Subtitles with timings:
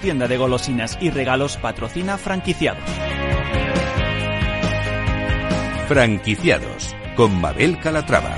[0.00, 2.82] tienda de golosinas y regalos patrocina franquiciados.
[5.88, 8.36] Franquiciados con Mabel Calatrava.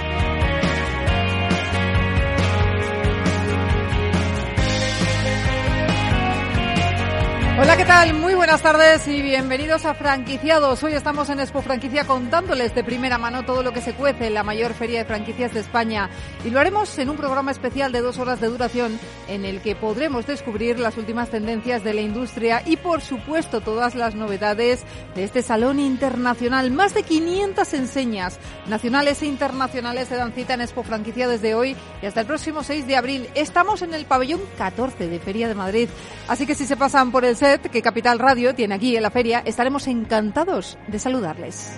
[7.61, 8.15] Hola, ¿qué tal?
[8.43, 10.83] Buenas tardes y bienvenidos a Franquiciados.
[10.83, 14.35] Hoy estamos en Expo Franquicia contándoles de primera mano todo lo que se cuece en
[14.35, 16.11] la mayor feria de franquicias de España.
[16.45, 19.77] Y lo haremos en un programa especial de dos horas de duración en el que
[19.77, 24.83] podremos descubrir las últimas tendencias de la industria y, por supuesto, todas las novedades
[25.15, 26.73] de este salón internacional.
[26.73, 31.77] Más de 500 enseñas nacionales e internacionales se dan cita en Expo Franquicia desde hoy
[32.03, 33.29] y hasta el próximo 6 de abril.
[33.37, 35.89] Estamos en el pabellón 14 de Feria de Madrid.
[36.27, 39.11] Así que si se pasan por el set, que Capital Radio tiene aquí en la
[39.11, 41.73] feria, estaremos encantados de saludarles.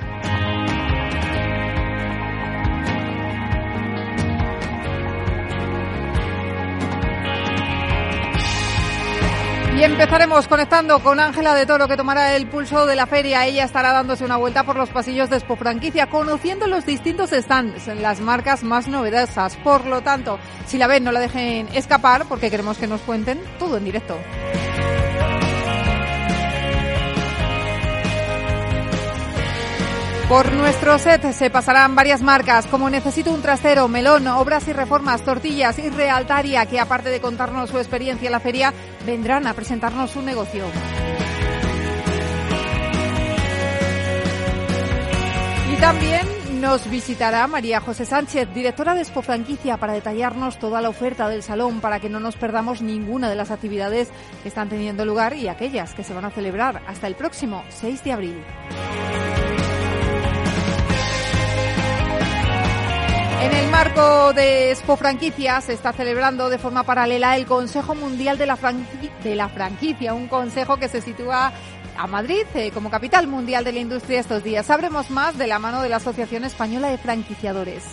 [9.77, 13.45] Y empezaremos conectando con Ángela de Toro, que tomará el pulso de la feria.
[13.45, 17.89] Ella estará dándose una vuelta por los pasillos de Expo Franquicia, conociendo los distintos stands,
[17.89, 19.57] las marcas más novedosas.
[19.57, 23.41] Por lo tanto, si la ven, no la dejen escapar, porque queremos que nos cuenten
[23.59, 24.17] todo en directo.
[30.35, 35.23] Por nuestro set se pasarán varias marcas como Necesito un trastero, Melón, Obras y Reformas,
[35.23, 38.75] Tortillas y Realtaria, que aparte de contarnos su experiencia en la feria,
[39.07, 40.65] vendrán a presentarnos su negocio.
[45.73, 46.27] Y también
[46.61, 51.45] nos visitará María José Sánchez, directora de Expo Franquicia, para detallarnos toda la oferta del
[51.45, 54.09] salón para que no nos perdamos ninguna de las actividades
[54.43, 58.03] que están teniendo lugar y aquellas que se van a celebrar hasta el próximo 6
[58.03, 58.45] de abril.
[63.45, 68.39] En el marco de Expo Franquicia se está celebrando de forma paralela el Consejo Mundial
[68.39, 71.53] de la, Franquicia, un consejo que se sitúa
[71.95, 74.65] a Madrid eh, como capital mundial de la industria estos días.
[74.65, 77.85] Sabremos más de la mano de la Asociación Española de Franquiciadores.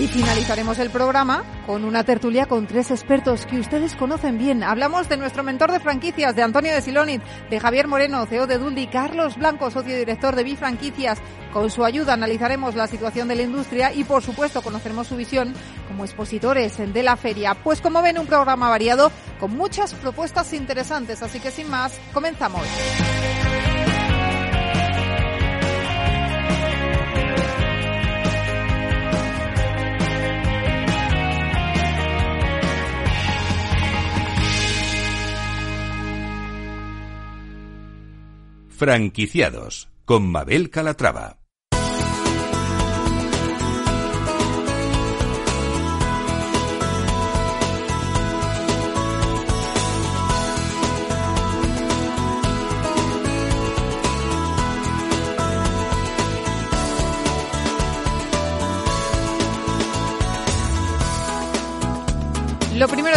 [0.00, 4.62] Y finalizaremos el programa con una tertulia con tres expertos que ustedes conocen bien.
[4.62, 8.56] Hablamos de nuestro mentor de franquicias, de Antonio de Silonit, de Javier Moreno, CEO de
[8.56, 11.18] Duldi, Carlos Blanco, socio director de Bifranquicias.
[11.52, 15.52] Con su ayuda analizaremos la situación de la industria y, por supuesto, conoceremos su visión
[15.86, 17.54] como expositores de la feria.
[17.62, 21.22] Pues como ven, un programa variado con muchas propuestas interesantes.
[21.22, 22.62] Así que sin más, comenzamos.
[38.80, 41.39] Franquiciados con Mabel Calatrava.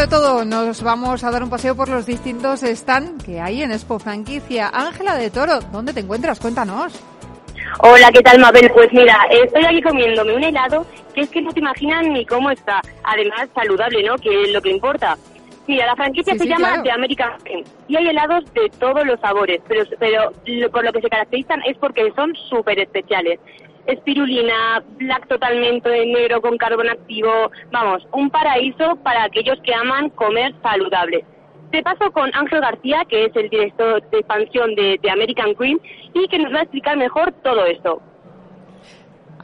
[0.04, 3.72] De todo, nos vamos a dar un paseo por los distintos stands que hay en
[3.72, 4.70] Expo Franquicia.
[4.74, 6.42] Ángela de Toro, ¿dónde te encuentras?
[6.42, 7.02] Cuéntanos.
[7.80, 8.70] Hola, ¿qué tal, Mabel?
[8.74, 12.52] Pues mira, estoy aquí comiéndome un helado que es que no te imaginan ni cómo
[12.52, 12.82] está.
[13.06, 14.18] Además, saludable, ¿no?
[14.18, 15.18] Que es lo que importa.
[15.68, 17.32] Mira, la franquicia se llama The American
[17.88, 20.34] y hay helados de todos los sabores, pero, pero
[20.70, 23.40] por lo que se caracterizan es porque son súper especiales
[23.86, 30.54] espirulina, black totalmente negro con carbón activo, vamos, un paraíso para aquellos que aman comer
[30.62, 31.26] saludable.
[31.72, 35.80] Te paso con Ángel García, que es el director de expansión de, American Cream,
[36.14, 38.00] y que nos va a explicar mejor todo esto.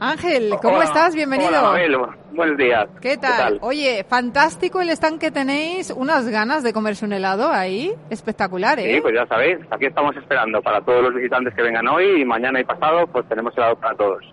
[0.02, 1.14] Ángel, ¿cómo estás?
[1.14, 1.50] Bienvenido.
[1.50, 2.88] Hola, Buenos días.
[3.02, 3.58] ¿Qué tal?
[3.60, 5.90] Oye, fantástico el stand que tenéis.
[5.90, 7.92] Unas ganas de comerse un helado ahí.
[8.08, 8.94] Espectacular, ¿eh?
[8.94, 9.58] Sí, pues ya sabéis.
[9.70, 13.28] Aquí estamos esperando para todos los visitantes que vengan hoy y mañana y pasado, pues
[13.28, 14.24] tenemos helado para todos.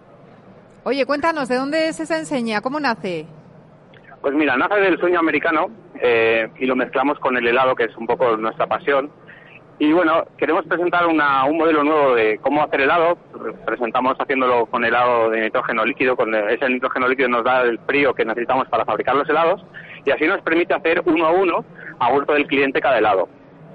[0.85, 2.61] Oye, cuéntanos, ¿de dónde es esa enseña?
[2.61, 3.27] ¿Cómo nace?
[4.21, 5.67] Pues mira, nace del sueño americano
[6.01, 9.11] eh, y lo mezclamos con el helado, que es un poco nuestra pasión.
[9.79, 13.17] Y bueno, queremos presentar una, un modelo nuevo de cómo hacer helado.
[13.63, 18.15] Presentamos haciéndolo con helado de nitrógeno líquido, con ese nitrógeno líquido nos da el frío
[18.15, 19.63] que necesitamos para fabricar los helados
[20.03, 21.63] y así nos permite hacer uno a uno
[21.99, 23.29] a gusto del cliente cada helado.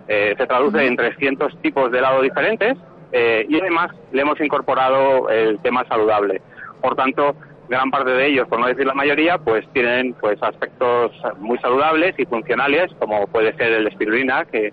[0.08, 2.76] Eh, se traduce en 300 tipos de helado diferentes
[3.12, 6.42] eh, y además le hemos incorporado el tema saludable.
[6.80, 7.36] Por tanto,
[7.68, 12.14] gran parte de ellos, por no decir la mayoría, pues tienen pues aspectos muy saludables
[12.18, 14.72] y funcionales, como puede ser el espirulina, que,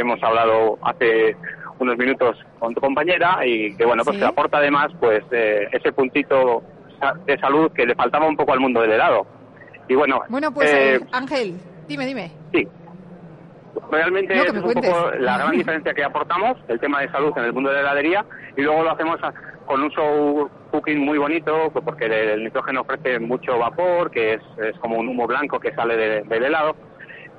[0.00, 1.36] que hemos hablado hace
[1.78, 6.62] unos minutos con tu compañera y que bueno pues aporta además pues eh, ese puntito
[7.26, 9.26] de salud que le faltaba un poco al mundo del helado.
[9.88, 12.30] Y bueno, bueno pues eh, Ángel, dime, dime.
[12.52, 12.66] Sí,
[13.90, 17.52] realmente es un poco la gran diferencia que aportamos, el tema de salud en el
[17.52, 18.24] mundo de la heladería,
[18.56, 19.18] y luego lo hacemos
[19.66, 24.78] con un show cooking muy bonito, porque el nitrógeno ofrece mucho vapor, que es, es
[24.78, 26.76] como un humo blanco que sale del helado,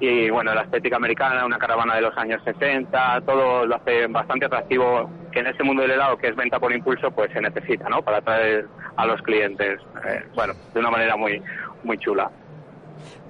[0.01, 4.47] y bueno, la estética americana, una caravana de los años 60, todo lo hace bastante
[4.47, 7.87] atractivo, que en este mundo del helado, que es venta por impulso, pues se necesita,
[7.87, 8.65] ¿no?, para atraer
[8.97, 11.39] a los clientes, eh, bueno, de una manera muy,
[11.83, 12.31] muy chula.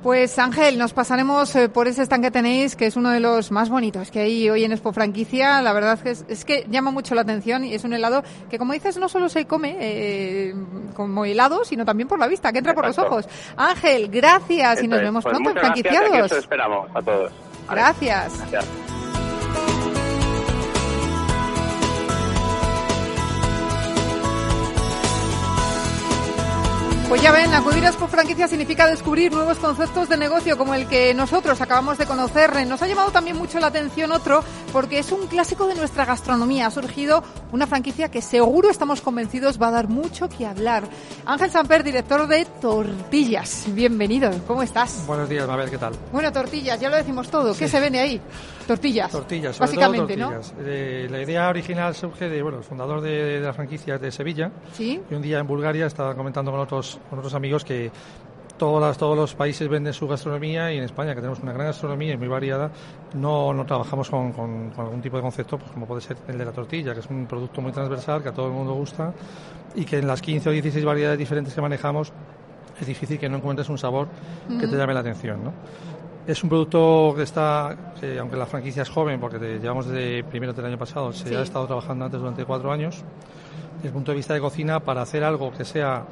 [0.03, 3.51] Pues Ángel, nos pasaremos eh, por ese stand que tenéis, que es uno de los
[3.51, 5.62] más bonitos que hay hoy en Expo Franquicia.
[5.62, 8.74] La verdad es, es que llama mucho la atención y es un helado que, como
[8.74, 10.56] dices, no solo se come eh,
[10.95, 13.27] como helado, sino también por la vista, que entra por los ojos.
[13.56, 16.31] Ángel, gracias y nos vemos pues pronto en Franquiciados.
[16.31, 17.31] esperamos a todos.
[17.69, 18.39] Gracias.
[18.50, 18.81] gracias.
[27.11, 30.87] Pues ya ven, acudir a Expo Franquicia significa descubrir nuevos conceptos de negocio como el
[30.87, 32.65] que nosotros acabamos de conocer.
[32.65, 34.41] Nos ha llamado también mucho la atención otro
[34.71, 36.67] porque es un clásico de nuestra gastronomía.
[36.67, 37.21] Ha surgido
[37.51, 40.85] una franquicia que seguro estamos convencidos va a dar mucho que hablar.
[41.25, 43.65] Ángel Samper, director de Tortillas.
[43.67, 45.05] Bienvenido, ¿cómo estás?
[45.05, 45.91] Buenos días, Mabel, ¿qué tal?
[46.13, 47.53] Bueno, tortillas, ya lo decimos todo.
[47.53, 48.21] ¿Qué se vende ahí?
[48.71, 49.12] Tortillas.
[49.12, 50.31] Tortillas, básicamente, ¿no?
[50.59, 54.50] Eh, la idea original surge de, bueno, el fundador de, la franquicia de Sevilla.
[54.71, 55.01] Sí.
[55.09, 57.91] Y un día en Bulgaria estaba comentando con otros con otros amigos que
[58.57, 62.13] todas, todos los países venden su gastronomía y en España, que tenemos una gran gastronomía
[62.13, 62.71] y muy variada,
[63.13, 66.45] no, no trabajamos con, con, algún tipo de concepto, pues como puede ser el de
[66.45, 69.13] la tortilla, que es un producto muy transversal, que a todo el mundo gusta
[69.75, 72.13] y que en las 15 o 16 variedades diferentes que manejamos
[72.79, 74.07] es difícil que no encuentres un sabor
[74.47, 75.44] que te llame la atención.
[75.44, 75.53] ¿no?
[76.27, 77.75] Es un producto que está,
[78.19, 81.65] aunque la franquicia es joven, porque llevamos desde primero del año pasado, se ha estado
[81.65, 83.03] trabajando antes durante cuatro años,
[83.77, 86.06] desde el punto de vista de cocina, para hacer algo que sea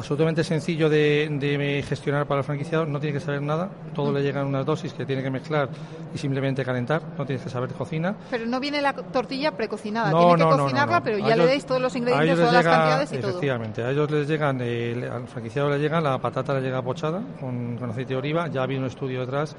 [0.00, 4.40] absolutamente sencillo de, gestionar para el franquiciado, no tiene que saber nada, todo le llega
[4.40, 5.68] en unas dosis que tiene que mezclar
[6.14, 8.16] y simplemente calentar, no tienes que saber cocina.
[8.30, 11.94] Pero no viene la tortilla precocinada, tiene que cocinarla, pero ya le dais todos los
[11.94, 13.30] ingredientes, todas las cantidades y todo.
[13.30, 17.78] Efectivamente, a ellos les llegan, al franquiciado le llega, la patata le llega pochada con,
[17.90, 19.54] aceite de oliva, ya ha un estudio detrás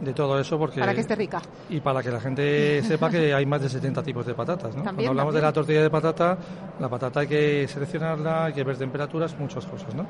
[0.00, 0.80] de todo eso porque...
[0.80, 1.40] Para que esté rica.
[1.68, 4.82] Y para que la gente sepa que hay más de 70 tipos de patatas, ¿no?
[4.82, 6.36] Cuando hablamos de la tortilla de patata,
[6.80, 10.06] la patata hay que seleccionarla, hay que ver temperaturas, muchas cosas, ¿no?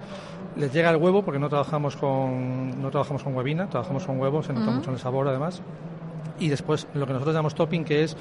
[0.56, 4.46] Les llega el huevo porque no trabajamos con, no trabajamos con huevina, trabajamos con huevos,
[4.46, 5.62] se nota mucho en el sabor además.
[6.38, 8.16] Y después lo que nosotros llamamos topping, que es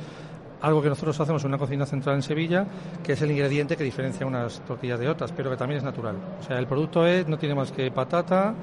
[0.62, 2.66] algo que nosotros hacemos en una cocina central en Sevilla,
[3.04, 6.16] que es el ingrediente que diferencia unas tortillas de otras, pero que también es natural.
[6.40, 8.54] O sea, el producto es, no tiene más que patata,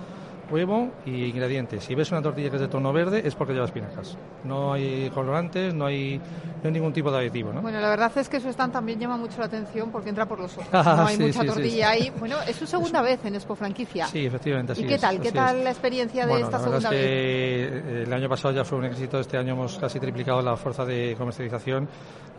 [0.51, 1.85] huevo y ingredientes.
[1.85, 4.17] Si ves una tortilla que es de tono verde es porque lleva espinacas.
[4.45, 6.21] No hay colorantes, no hay,
[6.65, 7.53] ningún tipo de aditivo.
[7.53, 7.63] ¿no?
[7.63, 10.41] Bueno, la verdad es que eso están, también llama mucho la atención porque entra por
[10.41, 10.69] los ojos.
[11.01, 12.13] No hay mucha tortilla ahí.
[12.19, 14.07] Bueno, es su segunda vez en Expo Franquicia.
[14.07, 14.75] Sí, efectivamente.
[14.77, 15.21] ¿Y qué tal?
[15.21, 18.07] ¿Qué tal la experiencia de esta segunda vez?
[18.07, 21.15] El año pasado ya fue un éxito, este año hemos casi triplicado la fuerza de
[21.17, 21.89] comercialización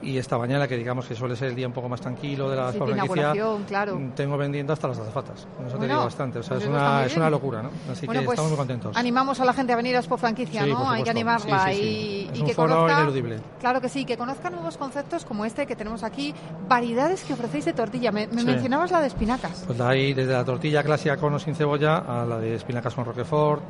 [0.01, 2.55] y esta mañana, que digamos que suele ser el día un poco más tranquilo de
[2.55, 3.33] la franquicia,
[3.67, 3.99] claro.
[4.15, 5.47] tengo vendiendo hasta las azafatas.
[5.68, 6.39] Eso te digo bastante.
[6.39, 7.69] O sea, es, una, es una locura, ¿no?
[7.91, 8.95] Así que pues, estamos muy contentos.
[8.95, 10.89] Animamos a la gente a venir a Expo Franquicia, ¿no?
[10.89, 13.39] Hay que animarla y, es un que foro conozca, ineludible.
[13.59, 16.33] Claro que sí, que conozcan nuevos conceptos como este que tenemos aquí,
[16.67, 18.11] variedades que ofrecéis de tortilla.
[18.11, 19.63] Me, mencionabas la de espinacas.
[19.65, 23.05] Pues hay desde la tortilla clásica con o sin cebolla a la de espinacas con
[23.05, 23.63] roquefort,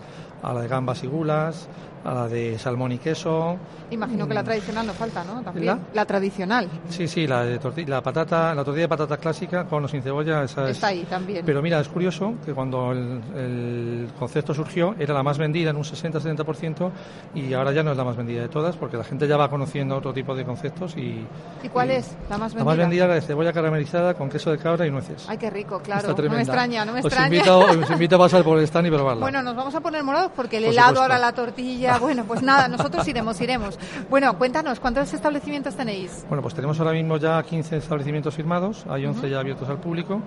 [0.44, 1.68] a la de gambas y gulas,
[2.04, 3.58] a la de salmón y queso.
[3.92, 4.46] Imagino que la mm.
[4.46, 5.42] tradicional no falta, ¿no?
[5.42, 5.80] También.
[5.94, 6.06] ¿La?
[6.06, 6.68] tradicional.
[6.90, 10.02] Sí, sí, la de tortilla, la patata, la tortilla de patata clásica con o sin
[10.02, 11.46] cebolla, esa Está ahí también.
[11.46, 15.84] Pero mira, es curioso que cuando el, concepto surgió era la más vendida en un
[15.84, 16.92] 60-70%
[17.36, 19.50] y ahora ya no es la más vendida de todas porque la gente ya va
[19.50, 21.26] conociendo otro tipo de conceptos y...
[21.64, 22.60] ¿Y cuál es la más vendida?
[22.60, 25.26] La más vendida la de cebolla caramelizada con queso de cabra y nueces.
[25.30, 26.16] Ay, qué rico, claro.
[26.16, 27.28] no me extraña, no me os extraña.
[27.28, 29.22] Invito, os invito a pasar por el stand y probarla.
[29.22, 32.68] Bueno, nos vamos a poner morados porque el helado, ahora la tortilla bueno, pues nada,
[32.68, 33.78] nosotros iremos, iremos.
[34.10, 36.26] Bueno, cuéntanos, ¿cuántos establecimientos tenéis?
[36.28, 40.22] Bueno, pues tenemos ahora mismo ya 15 establecimientos firmados, hay 11 ya abiertos al público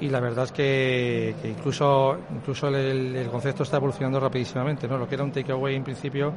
[0.00, 4.96] y la verdad es que, incluso, incluso el, concepto está evolucionando rapidísimamente, ¿no?
[4.96, 6.34] Lo que era un takeaway en principio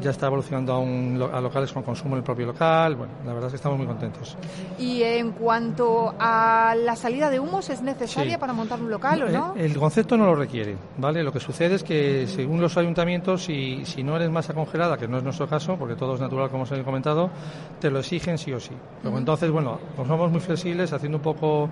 [0.00, 3.46] ya está evolucionando a, a locales con consumo en el propio local, bueno, la verdad
[3.48, 4.36] es que estamos muy contentos.
[4.78, 9.28] Y en cuanto a la salida de humos, ¿es necesaria para montar un local o
[9.28, 9.54] no?
[9.56, 11.22] El, concepto no lo requiere, ¿vale?
[11.22, 15.08] Lo que sucede es que según los ayuntamientos, si, si no eres masa congelada, que
[15.08, 17.30] no es nuestro caso, porque todo es natural como os he comentado,
[17.80, 18.74] te lo exigen sí o sí.
[19.04, 21.68] Entonces, bueno, pues somos muy flexibles, haciendo un poco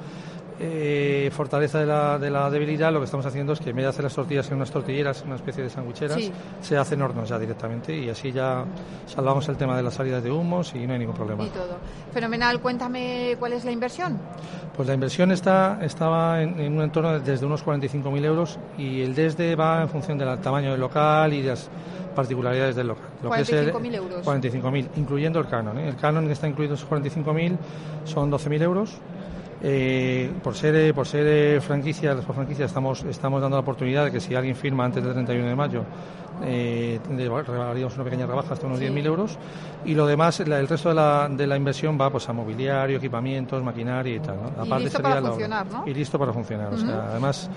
[0.60, 3.84] eh, fortaleza de la, de la debilidad, lo que estamos haciendo es que en vez
[3.84, 6.18] de hacer las tortillas en unas tortilleras, una especie de sandwicheras,
[6.60, 8.64] se hacen hornos ya directamente y así ya
[9.06, 11.44] salvamos el tema de las salidas de humos y no hay ningún problema.
[11.44, 11.78] Y todo.
[12.12, 12.60] Fenomenal.
[12.60, 14.18] Cuéntame cuál es la inversión.
[14.74, 19.14] Pues la inversión está, estaba en, un entorno de, desde unos 45.000 euros y el
[19.14, 21.68] desde va en función del tamaño del local y de las
[22.14, 23.04] particularidades del local.
[23.22, 24.26] 45.000 euros.
[24.26, 25.78] 45.000, incluyendo el canon.
[25.78, 25.88] ¿eh?
[25.88, 27.56] El canon que está incluido en esos 45.000
[28.04, 29.00] son 12.000 euros
[29.62, 34.04] eh, por ser, eh, por ser eh, franquicia, las franquicias estamos, estamos dando la oportunidad
[34.04, 35.84] de que si alguien firma antes del 31 de mayo,
[36.42, 37.00] eh,
[37.70, 39.38] haríamos una pequeña rebaja hasta unos 10.000 euros
[39.84, 43.62] y lo demás, el resto de la, de la inversión va pues a mobiliario, equipamientos,
[43.62, 44.36] maquinaria y tal.
[44.78, 45.84] y listo para funcionar, ¿no?
[45.86, 46.72] Y listo para funcionar.
[47.10, 47.50] además,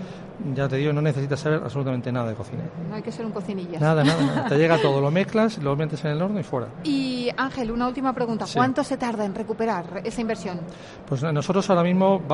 [0.55, 2.63] ya te digo, no necesitas saber absolutamente nada de cocina.
[2.89, 3.79] No hay que ser un cocinilla.
[3.79, 6.67] Nada, nada, Te llega todo, lo mezclas, lo metes en el horno y fuera.
[6.83, 8.45] Y Ángel, una última pregunta.
[8.53, 10.59] ¿Cuánto se tarda en recuperar esa inversión?
[11.07, 11.90] Pues nosotros ahora mismo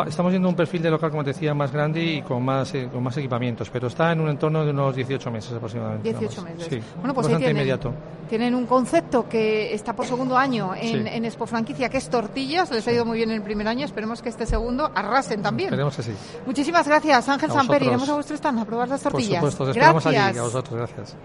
[0.07, 2.89] estamos viendo un perfil de local, como te decía, más grande y con más, eh,
[2.91, 6.09] con más equipamientos, pero está en un entorno de unos 18 meses aproximadamente.
[6.09, 6.67] 18 meses.
[6.69, 7.93] Sí, bueno, pues tienen, inmediato.
[8.29, 12.69] Tienen un concepto que está por segundo año en, en Expo Franquicia, que es tortillas.
[12.71, 13.85] Les ha ido muy bien en el primer año.
[13.85, 15.69] Esperemos que este segundo arrasen también.
[15.69, 16.11] Esperemos que sí.
[16.45, 17.83] Muchísimas gracias, Ángel Samper.
[17.83, 19.41] Iremos a vuestro stand a probar las tortillas.
[19.41, 20.37] Por supuesto, esperamos allí.
[20.37, 21.15] A vosotros, gracias.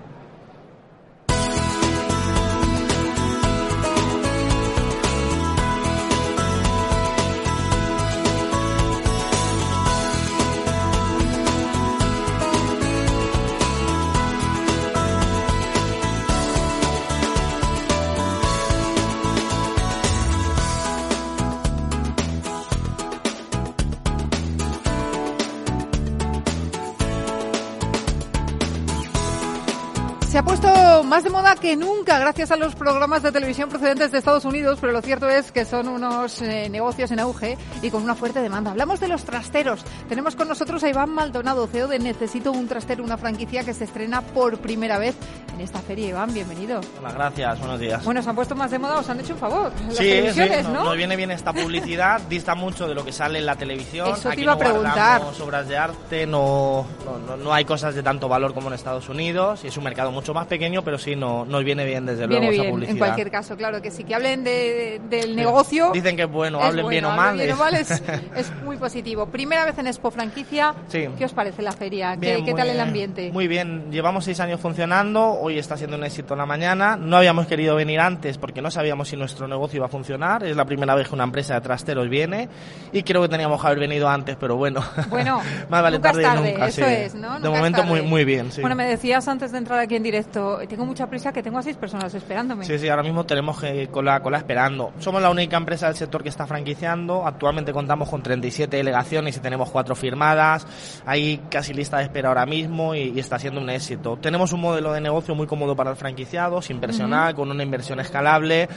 [31.13, 34.79] Más de moda que nunca gracias a los programas de televisión procedentes de Estados Unidos,
[34.81, 38.41] pero lo cierto es que son unos eh, negocios en auge y con una fuerte
[38.41, 38.71] demanda.
[38.71, 39.85] Hablamos de los trasteros.
[40.09, 43.85] Tenemos con nosotros a Iván Maldonado, CEO de Necesito un trastero, una franquicia que se
[43.85, 45.15] estrena por primera vez
[45.53, 46.09] en esta feria.
[46.09, 46.81] Iván, bienvenido.
[46.99, 48.03] Hola, gracias, buenos días.
[48.05, 49.71] Bueno, se han puesto más de moda, os han hecho un favor.
[49.89, 50.85] Las sí, televisiones, ¿no?
[50.85, 54.09] Nos viene bien esta publicidad, dista mucho de lo que sale en la televisión.
[54.09, 55.21] Eso te iba a preguntar.
[55.43, 59.63] obras de arte, no, no, no, hay cosas de tanto valor como en Estados Unidos
[59.65, 62.47] y es un mercado mucho más pequeño, pero sí no, nos viene bien desde viene
[62.47, 62.93] luego bien, publicidad.
[62.93, 65.91] En cualquier caso, claro que sí, que hablen de, del negocio.
[65.93, 67.37] Dicen que es bueno, hablen bien o mal.
[67.37, 67.91] Bien o mal es,
[68.37, 69.27] es, muy positivo.
[69.27, 70.75] Primera vez en Expo Franquicia.
[70.89, 71.09] Sí.
[71.19, 72.17] ¿Qué os parece la feria?
[72.21, 73.31] ¿Qué, ¿Qué, tal el ambiente?
[73.33, 76.97] Muy bien, llevamos seis años funcionando, hoy está siendo un éxito en la mañana.
[76.97, 80.45] No habíamos querido venir antes porque no sabíamos si nuestro negocio iba a funcionar.
[80.45, 82.49] Es la primera vez que una empresa de trasteros viene
[82.93, 84.83] y creo que teníamos que haber venido antes, pero bueno.
[85.09, 86.69] Bueno, más vale tarde, tarde, nunca.
[86.69, 87.41] Eso es, ¿no?
[87.41, 88.53] De momento muy, muy bien.
[88.53, 88.61] Sí.
[88.61, 91.63] Bueno, me decías antes de entrar aquí en directo, tengo mucha prisa que tengo a
[91.63, 92.67] seis personas esperándome.
[92.67, 94.93] Sí, sí, ahora mismo tenemos que cola, cola esperando.
[94.99, 97.27] Somos la única empresa del sector que está franquiciando.
[97.27, 100.67] Actualmente contamos con 37 delegaciones y tenemos cuatro firmadas.
[101.07, 104.19] Hay casi lista de espera ahora mismo y, y está siendo un éxito.
[104.19, 107.37] Tenemos un modelo de negocio muy cómodo para el franquiciado, sin personal, uh -huh.
[107.37, 108.69] con una inversión escalable.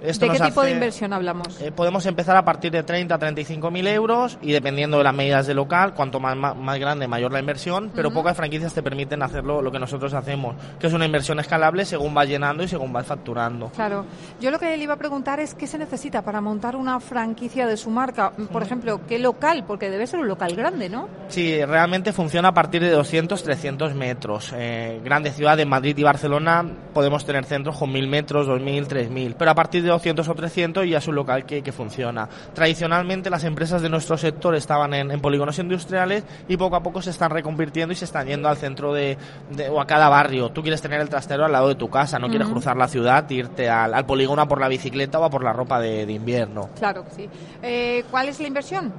[0.00, 1.60] Esto ¿De qué tipo hace, de inversión hablamos?
[1.60, 5.14] Eh, podemos empezar a partir de 30 a 35 mil euros y dependiendo de las
[5.14, 8.14] medidas de local, cuanto más, más, más grande, mayor la inversión, pero uh -huh.
[8.14, 12.14] pocas franquicias te permiten hacerlo lo que nosotros hacemos, que es una inversión escalable según
[12.14, 13.68] vas llenando y según vas facturando.
[13.70, 14.04] Claro.
[14.40, 17.66] Yo lo que le iba a preguntar es qué se necesita para montar una franquicia
[17.66, 18.32] de su marca.
[18.52, 19.64] Por ejemplo, ¿qué local?
[19.66, 21.08] Porque debe ser un local grande, ¿no?
[21.28, 24.52] Sí, realmente funciona a partir de 200, 300 metros.
[24.56, 29.50] Eh, grandes ciudades, Madrid y Barcelona, podemos tener centros con 1000 metros, 2000, 3000, pero
[29.50, 32.28] a partir de 200 o 300 ya es un local que, que funciona.
[32.54, 37.02] Tradicionalmente las empresas de nuestro sector estaban en, en, polígonos industriales y poco a poco
[37.02, 39.16] se están reconvirtiendo y se están yendo al centro de,
[39.50, 40.50] de, o a cada barrio.
[40.50, 42.30] Tú quieres tener el trastero al lado de tu casa, no uh -huh.
[42.30, 45.52] quieres cruzar la ciudad, irte al, al, polígono por la bicicleta o a por la
[45.52, 46.70] ropa de, de invierno.
[46.78, 47.28] Claro que sí.
[47.62, 48.92] Eh, ¿Cuál es la inversión?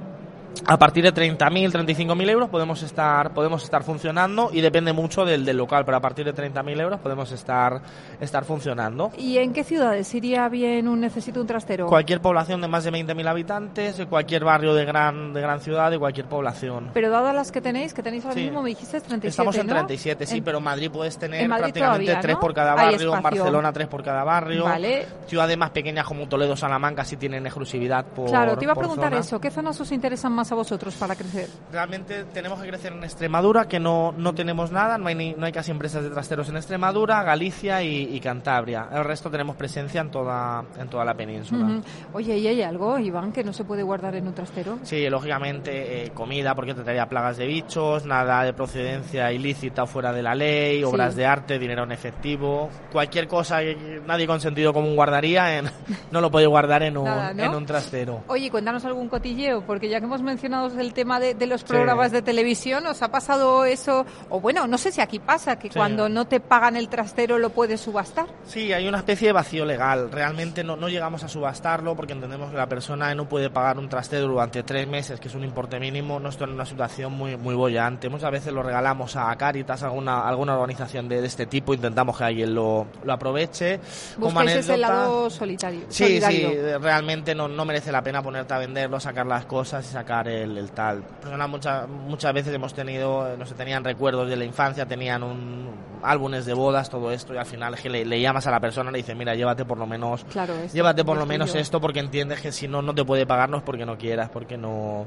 [0.66, 5.44] A partir de 30.000, 35.000 euros podemos estar podemos estar funcionando y depende mucho del,
[5.44, 7.80] del local, pero a partir de 30.000 euros podemos estar
[8.20, 9.10] estar funcionando.
[9.16, 11.86] ¿Y en qué ciudades iría bien un necesito un trastero?
[11.86, 15.98] Cualquier población de más de 20.000 habitantes, cualquier barrio de gran de gran ciudad, de
[15.98, 16.90] cualquier población.
[16.94, 18.44] Pero dadas las que tenéis, que tenéis ahora sí.
[18.44, 19.74] mismo, me dijiste 37, Estamos en ¿no?
[19.74, 22.40] 37, sí, en, pero Madrid puedes tener Madrid prácticamente tres ¿no?
[22.40, 23.22] por cada barrio, en.
[23.22, 24.64] Barcelona tres por cada barrio.
[24.64, 25.06] Vale.
[25.26, 29.10] Ciudades más pequeñas como Toledo, Salamanca sí tienen exclusividad por Claro, te iba a preguntar
[29.10, 29.20] zona.
[29.20, 31.48] eso, ¿qué zonas os interesan más a vosotros para crecer?
[31.72, 35.46] Realmente tenemos que crecer en Extremadura, que no, no tenemos nada, no hay, ni, no
[35.46, 38.88] hay casi empresas de trasteros en Extremadura, Galicia y, y, Cantabria.
[38.92, 41.64] El resto tenemos presencia en toda, en toda la península.
[41.64, 41.82] Uh -huh.
[42.14, 44.78] Oye, ¿y hay algo, Iván, que no se puede guardar en un trastero?
[44.82, 49.86] Sí, lógicamente eh, comida, porque te traería plagas de bichos, nada de procedencia ilícita o
[49.86, 51.18] fuera de la ley, obras sí.
[51.20, 55.66] de arte, dinero en efectivo, cualquier cosa que nadie con sentido común guardaría, en,
[56.10, 57.44] no lo puede guardar en un, nada, ¿no?
[57.44, 58.22] en un trastero.
[58.28, 62.22] Oye, cuéntanos algún cotilleo, porque ya que hemos mencionado el tema de, los programas de
[62.22, 62.86] televisión.
[62.86, 64.06] ¿Os ha pasado eso?
[64.28, 67.50] O bueno, no sé si aquí pasa, que cuando no te pagan el trastero lo
[67.50, 68.26] puedes subastar.
[68.44, 70.10] Sí, hay una especie de vacío legal.
[70.10, 73.88] Realmente no, no llegamos a subastarlo porque entendemos que la persona no puede pagar un
[73.88, 76.20] trastero durante tres meses, que es un importe mínimo.
[76.20, 78.08] No estoy en una situación muy, muy bollante.
[78.08, 81.74] Muchas veces lo regalamos a Caritas, alguna, alguna organización de, este tipo.
[81.74, 83.80] Intentamos que alguien lo, lo aproveche.
[84.16, 85.80] Buscáis ese lado solitario.
[85.88, 86.46] Sí, sí,
[86.80, 90.70] realmente no, no merece la pena ponerte a venderlo, sacar las cosas y sacar el,
[90.72, 91.02] tal.
[91.48, 95.70] muchas, muchas veces hemos tenido, no sé, tenían recuerdos de la infancia, tenían un
[96.02, 98.92] álbumes de bodas, todo esto, y al final que le, llamas a la persona y
[98.92, 100.24] le dices, mira, llévate por lo menos,
[100.72, 103.58] llévate por lo menos esto porque entiendes que si no, no te puede pagar, no
[103.58, 105.06] es porque no quieras, porque no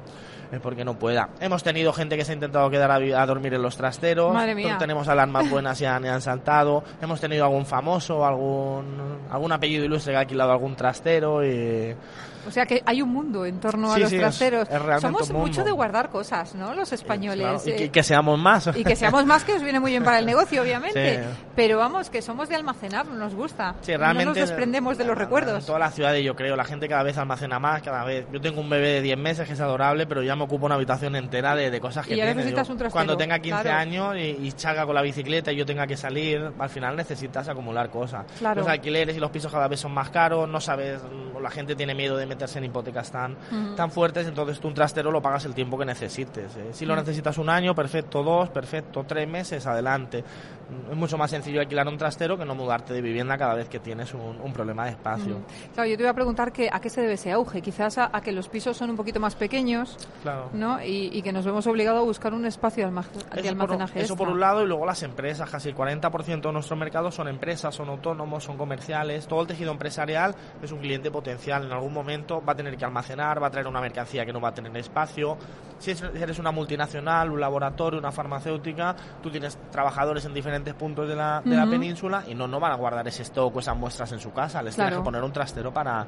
[0.52, 1.30] es porque no pueda.
[1.40, 4.32] Hemos tenido gente que se ha intentado quedar a, dormir en los trasteros.
[4.32, 4.78] Madre mía.
[4.78, 6.84] Tenemos alarmas buenas y han, han, saltado.
[7.02, 11.96] Hemos tenido algún famoso, algún algún apellido ilustre que ha alquilado algún trastero y
[12.48, 14.68] o sea que hay un mundo en torno a los traseros.
[15.00, 16.74] Somos mucho de guardar cosas, ¿no?
[16.74, 17.66] Los españoles.
[17.68, 18.70] Y, que, seamos más.
[18.76, 21.24] Y que seamos más, que os viene muy bien para el negocio, obviamente.
[21.56, 23.76] Pero vamos, que somos de almacenar, nos gusta.
[23.86, 25.60] realmente, no nos desprendemos de los recuerdos.
[25.60, 28.26] En todas las ciudades, yo creo, la gente cada vez almacena más, cada vez.
[28.32, 30.76] Yo tengo un bebé de 10 meses que es adorable, pero ya me ocupo una
[30.76, 32.94] habitación entera de, cosas que y ya necesitas un trastero.
[32.94, 36.52] Cuando tenga 15 años y, y, chaga con la bicicleta y yo tenga que salir,
[36.58, 38.26] al final necesitas acumular cosas.
[38.56, 41.02] Los alquileres y los pisos cada vez son más caros, no sabes,
[41.42, 43.36] la gente tiene miedo de meterse en hipotecas tan,
[43.76, 46.56] tan fuertes, entonces tú un trastero lo pagas el tiempo que necesites.
[46.58, 46.70] ¿eh?
[46.72, 50.24] Si lo necesitas un año, perfecto, dos, perfecto, tres meses, adelante.
[50.90, 53.80] Es mucho más sencillo alquilar un trastero que no mudarte de vivienda cada vez que
[53.80, 55.38] tienes un, problema de espacio.
[55.74, 57.62] Claro, yo te iba a preguntar que, a qué se debe ese auge.
[57.62, 59.98] Quizás a, que los pisos son un poquito más pequeños
[60.54, 60.84] ¿no?
[60.84, 64.02] Y, que nos vemos obligados a buscar un espacio de, almacenaje.
[64.02, 65.50] eso por un lado, y luego las empresas.
[65.50, 69.28] Casi el 40% de nuestro mercado son empresas, son autónomos, son comerciales.
[69.28, 71.66] Todo el tejido empresarial es un cliente potencial.
[71.66, 73.04] En algún momento va a tener que almacenar
[73.42, 75.38] va a traer una mercancía que no va a tener espacio.
[75.80, 81.16] Si eres una multinacional, un laboratorio, una farmacéutica, tú tienes trabajadores en diferentes puntos de
[81.16, 84.12] la, de la península y no, no van a guardar ese stock o esas muestras
[84.12, 86.06] en su casa, les tienes que poner un trastero para,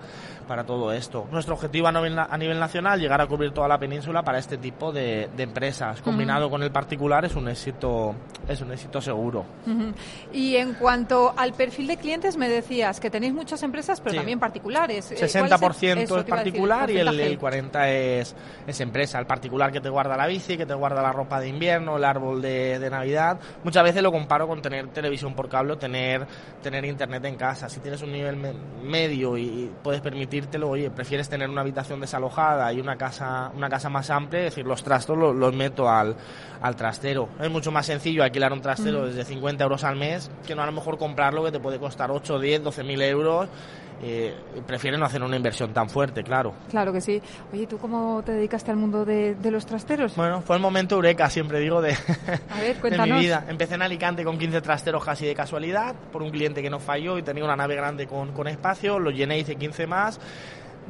[0.48, 1.28] para todo esto.
[1.32, 4.58] Nuestro objetivo a nivel, a nivel nacional, llegar a cubrir toda la península para este
[4.58, 6.02] tipo de, de empresas.
[6.02, 8.16] Combinado con el particular es un éxito,
[8.48, 9.46] es un éxito seguro.
[10.34, 14.40] Y en cuanto al perfil de clientes, me decías que tenéis muchas empresas, pero también
[14.40, 15.12] particulares.
[15.12, 18.36] 60% es, es particular y el, el 40 es,
[18.68, 19.20] es empresa.
[19.20, 22.04] El particular que te guarda la bici, que te guarda la ropa de invierno, el
[22.04, 23.40] árbol de, de Navidad.
[23.64, 26.28] Muchas veces lo comparo con tener televisión por cable o tener,
[26.62, 27.70] tener internet en casa.
[27.70, 28.36] Si tienes un nivel
[28.84, 33.90] medio y, puedes permitírtelo, oye, prefieres tener una habitación desalojada y una casa, una casa
[33.90, 36.16] más amplia, es decir, los trastos los, meto al,
[36.62, 37.30] al trastero.
[37.40, 39.06] Es mucho más sencillo alquilar un trastero mm.
[39.06, 42.12] desde 50 euros al mes que no a lo mejor comprarlo que te puede costar
[42.12, 43.48] 8, 10, 12 mil euros
[44.02, 44.36] eh,
[44.68, 46.54] prefieren no hacer una inversión tan fuerte, claro.
[46.70, 47.22] Claro que sí.
[47.54, 50.16] Oye, ¿tú cómo te dedicaste al mundo de, los trasteros?
[50.16, 51.96] Bueno, fue el momento eureka, siempre digo, de,
[53.06, 53.46] mi vida.
[53.48, 57.18] Empecé en Alicante con 15 trasteros casi de casualidad, por un cliente que no falló
[57.18, 60.20] y tenía una nave grande con, con espacio, lo llené, hice 15 más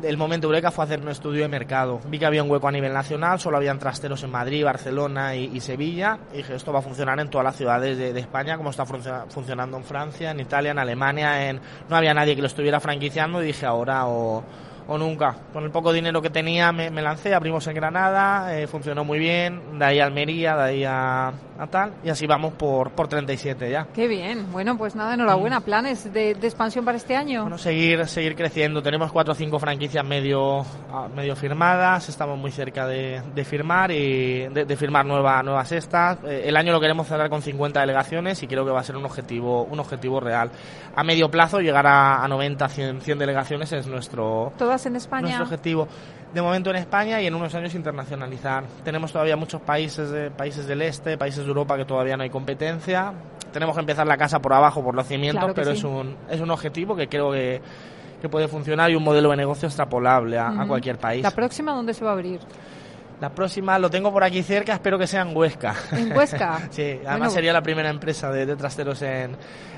[0.04, 2.00] el momento Eureka fue hacer un estudio de mercado.
[2.08, 5.60] Vi que había un hueco a nivel nacional, solo habían trasteros en Madrid, Barcelona y,
[5.62, 6.20] Sevilla.
[6.34, 9.78] Y dije, esto va a funcionar en todas las ciudades de, España, como está funcionando
[9.78, 11.54] en Francia, en Italia, en Alemania.
[11.90, 14.44] No había nadie que lo estuviera franquiciando y dije, ahora o
[14.88, 15.36] o nunca.
[15.54, 19.80] Con el poco dinero que tenía me, lancé, abrimos en Granada, eh, funcionó muy bien,
[19.80, 21.34] de ahí a Almería, de ahí a,
[21.70, 23.88] tal, y así vamos por, por 37 ya.
[23.94, 25.60] Qué bien, bueno, pues nada, enhorabuena.
[25.60, 25.64] Mm.
[25.64, 27.42] ¿Planes de, expansión para este año?
[27.42, 28.82] Bueno, seguir, seguir creciendo.
[28.82, 34.48] Tenemos cuatro o cinco franquicias medio, ah, medio firmadas, estamos muy cerca de, firmar y
[34.48, 36.20] de, firmar nueva, nuevas estas.
[36.24, 38.98] Eh, el año lo queremos cerrar con 50 delegaciones y creo que va a ser
[38.98, 40.52] un objetivo, un objetivo real.
[40.96, 44.52] A medio plazo llegar a, a 90, 100, 100 delegaciones es nuestro
[44.86, 45.38] en España?
[45.38, 45.88] Nuestro objetivo
[46.36, 48.66] de momento en España y en unos años internacionalizar.
[48.84, 52.30] Tenemos todavía muchos países, de, países del este, países de Europa que todavía no hay
[52.30, 53.14] competencia.
[53.54, 56.52] Tenemos que empezar la casa por abajo, por los cimientos, pero es, un, es un
[56.52, 57.62] objetivo que creo que,
[58.22, 61.24] que, puede funcionar y un modelo de negocio extrapolable a, a cualquier país.
[61.24, 62.42] ¿La próxima dónde se va a abrir?
[63.22, 65.74] La próxima lo tengo por aquí cerca, espero que sea en Huesca.
[65.94, 66.60] ¿En Huesca?
[66.70, 69.38] sí, además sería la primera empresa de, trasteros en,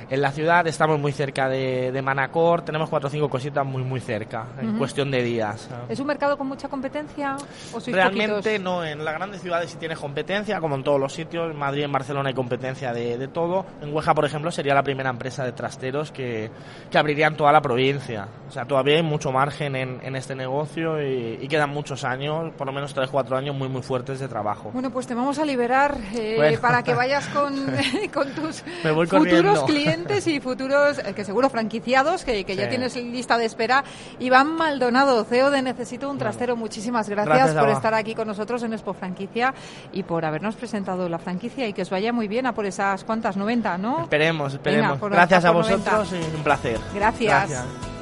[0.10, 0.66] en, la ciudad.
[0.68, 4.78] Estamos muy cerca de, de, Manacor, tenemos cuatro o cinco cositas muy, muy cerca, en
[4.78, 5.70] cuestión de días.
[5.90, 7.38] ¿Es un mercado con mucha competencia
[7.74, 11.52] o Realmente no, en las grandes ciudades sí tienes competencia, como en todos los sitios.
[11.52, 13.66] En Madrid en Barcelona hay competencia de, de todo.
[13.82, 16.50] En Huesca, por ejemplo, sería la primera empresa de trasteros que,
[16.90, 18.28] que abrirían toda la provincia.
[18.48, 22.54] O sea, todavía hay mucho margen en, en este negocio y, y, quedan muchos años,
[22.58, 24.70] por lo menos tres, cuatro cuatro años muy, muy fuertes de trabajo.
[24.72, 27.54] Bueno, pues te vamos a liberar eh, para que vayas con,
[28.14, 28.64] con tus
[29.10, 33.84] futuros clientes y futuros, eh, que seguro franquiciados, que, que ya tienes lista de espera.
[34.20, 38.74] Iván Maldonado, CEO de Necesito un Trastero, muchísimas gracias, por estar aquí con nosotros en
[38.74, 39.54] Expo Franquicia
[39.92, 43.04] y por habernos presentado la franquicia y que os vaya muy bien a por esas
[43.04, 44.02] cuantas, 90, ¿no?
[44.04, 45.00] Esperemos, esperemos.
[45.00, 46.80] gracias a, vosotros y un placer.
[46.94, 47.97] gracias.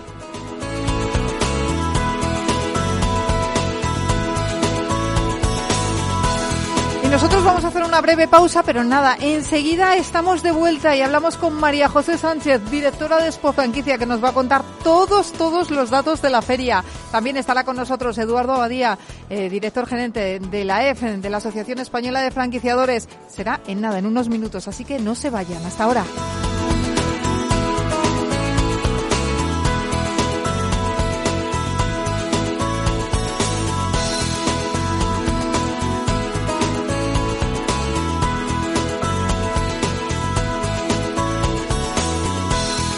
[7.15, 11.37] Nosotros vamos a hacer una breve pausa, pero nada, enseguida estamos de vuelta y hablamos
[11.37, 15.71] con María José Sánchez, directora de Expo Franquicia, que nos va a contar todos, todos
[15.71, 16.83] los datos de la feria.
[17.13, 18.99] También estará con nosotros Eduardo Abadía,
[19.29, 23.07] eh, director gerente de la EF, de la Asociación Española de Franquiciadores.
[23.29, 25.63] Será en nada, en unos minutos, así que no se vayan.
[25.65, 26.03] Hasta ahora.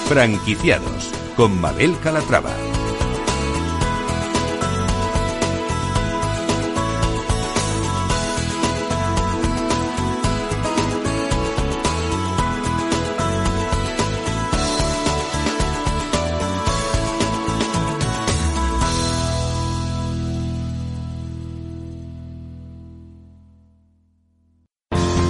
[0.08, 2.66] Franquiciados con Mabel Calatrava.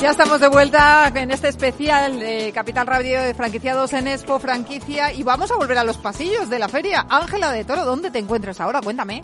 [0.00, 5.12] Ya estamos de vuelta en este especial de Capital Radio de franquiciados en Expo Franquicia
[5.12, 7.04] y vamos a volver a los pasillos de la feria.
[7.10, 8.80] Ángela de Toro, ¿dónde te encuentras ahora?
[8.80, 9.22] Cuéntame.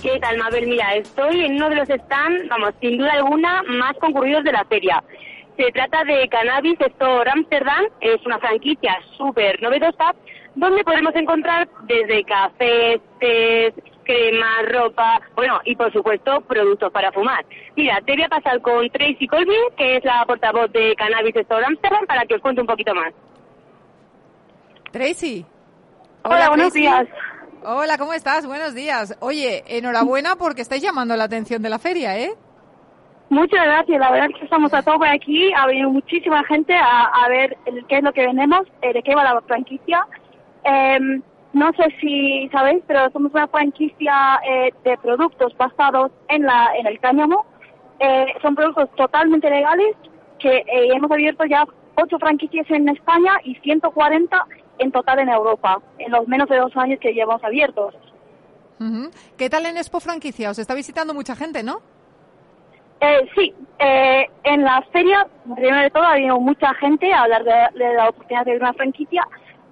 [0.00, 0.66] ¿Qué tal, Mabel?
[0.66, 4.64] Mira, estoy en uno de los stands, vamos, sin duda alguna, más concurridos de la
[4.64, 5.04] feria.
[5.58, 10.14] Se trata de Cannabis Store Amsterdam, es una franquicia súper novedosa,
[10.54, 13.74] donde podemos encontrar desde cafés, tés,
[14.08, 17.44] crema, ropa, bueno, y por supuesto productos para fumar.
[17.76, 21.66] Mira, te voy a pasar con Tracy Colvin, que es la portavoz de Cannabis Store
[21.66, 23.12] Amsterdam, para que os cuente un poquito más.
[24.92, 25.44] Tracy.
[26.22, 27.06] Hola, buenos días.
[27.62, 28.46] Hola, ¿cómo estás?
[28.46, 29.14] Buenos días.
[29.20, 32.30] Oye, enhorabuena porque estáis llamando la atención de la feria, ¿eh?
[33.28, 37.28] Muchas gracias, la verdad es que estamos a tope aquí, ha venido muchísima gente a,
[37.28, 40.06] ver qué es lo que vendemos, eh, de qué va la franquicia.
[40.64, 41.20] Eh,
[41.52, 46.86] no sé si sabéis, pero somos una franquicia eh, de productos basados en, la, en
[46.86, 47.46] el cáñamo.
[48.00, 49.96] Eh, son productos totalmente legales
[50.38, 51.64] que eh, hemos abierto ya
[51.96, 54.46] ocho franquicias en España y 140
[54.78, 57.94] en total en Europa, en los menos de dos años que llevamos abiertos.
[59.36, 60.50] ¿Qué tal en Expo Franquicia?
[60.50, 61.80] Os está visitando mucha gente, ¿no?
[63.34, 67.94] sí, en la feria, primero de todo, ha habido mucha gente a hablar de, de
[67.94, 69.26] la oportunidad de una franquicia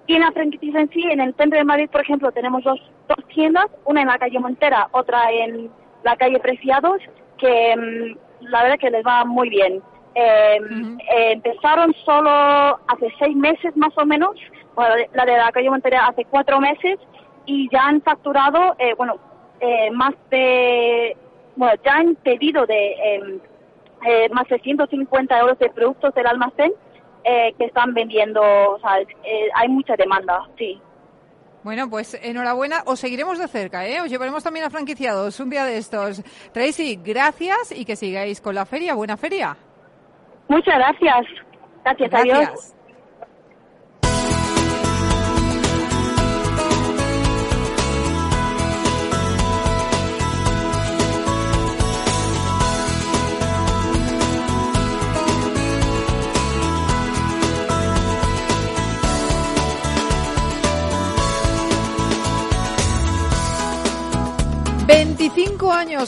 [0.07, 2.79] y en la franquicia en sí, en el centro de Madrid, por ejemplo, tenemos dos,
[3.09, 5.69] dos tiendas, una en la calle Montera, otra en
[6.03, 7.01] la calle Preciados,
[7.37, 9.81] que mm, la verdad que les va muy bien.
[10.15, 12.31] Em, eh, empezaron solo
[12.87, 14.31] hace seis meses más o menos,
[14.75, 16.97] bueno, la de la calle Montera hace cuatro meses,
[17.45, 19.17] y ya han facturado, eh, bueno,
[19.59, 21.17] eh, más de,
[21.57, 23.39] bueno, ya han pedido de em,
[24.31, 26.71] más de 150 euros de productos del almacén
[27.27, 30.79] eh, que están vendiendo, o sea, eh, hay mucha demanda, sí.
[31.63, 33.99] Bueno, pues enhorabuena, os seguiremos de cerca, ¿eh?
[33.99, 36.23] Os llevaremos también a franquiciados un día de estos.
[36.53, 38.95] Tracy, gracias y que sigáis con la feria.
[38.95, 39.57] Buena feria.
[40.47, 41.25] Muchas gracias.
[41.83, 42.37] Gracias, gracias.
[42.37, 42.76] adiós.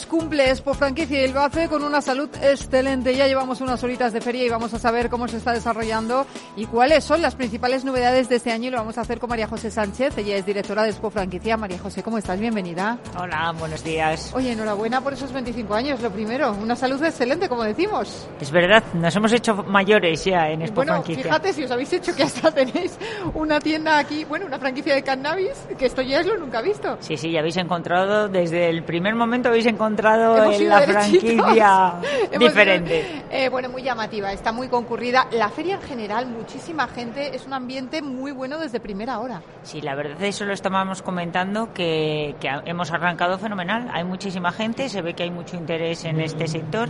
[0.00, 3.14] años cumple Expo Franquicia y hace con una salud excelente.
[3.14, 6.66] Ya llevamos unas horitas de feria y vamos a saber cómo se está desarrollando y
[6.66, 8.68] cuáles son las principales novedades de este año.
[8.68, 10.18] Y lo vamos a hacer con María José Sánchez.
[10.18, 11.56] Ella es directora de Expo Franquicia.
[11.56, 12.40] María José, ¿cómo estás?
[12.40, 12.98] Bienvenida.
[13.16, 14.32] Hola, buenos días.
[14.34, 16.00] Oye, enhorabuena por esos 25 años.
[16.02, 18.28] Lo primero, una salud excelente, como decimos.
[18.40, 21.22] Es verdad, nos hemos hecho mayores ya en Expo bueno, Franquicia.
[21.22, 22.98] Fíjate si os habéis hecho que hasta tenéis
[23.34, 26.98] una tienda aquí, bueno, una franquicia de cannabis, que esto ya es lo nunca visto.
[26.98, 31.94] Sí, sí, ya habéis encontrado desde el primer momento habéis encontrado en la franquicia
[32.38, 33.22] diferente.
[33.30, 35.26] Eh, bueno, muy llamativa, está muy concurrida.
[35.32, 39.42] La feria en general, muchísima gente, es un ambiente muy bueno desde primera hora.
[39.62, 43.88] Sí, la verdad eso lo estábamos comentando, que, que hemos arrancado fenomenal.
[43.92, 46.88] Hay muchísima gente, se ve que hay mucho interés en este sector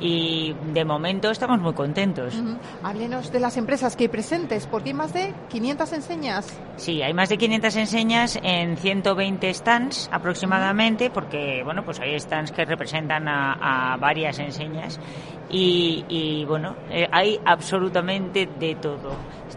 [0.00, 2.34] y de momento estamos muy contentos.
[2.82, 6.46] Háblenos de las empresas que hay presentes, porque hay más de 500 enseñas.
[6.76, 12.51] Sí, hay más de 500 enseñas en 120 stands aproximadamente, porque bueno, pues hay stands
[12.52, 15.00] que representan a, varias enseñas
[15.50, 19.10] y, bueno, eh, hay absolutamente de todo.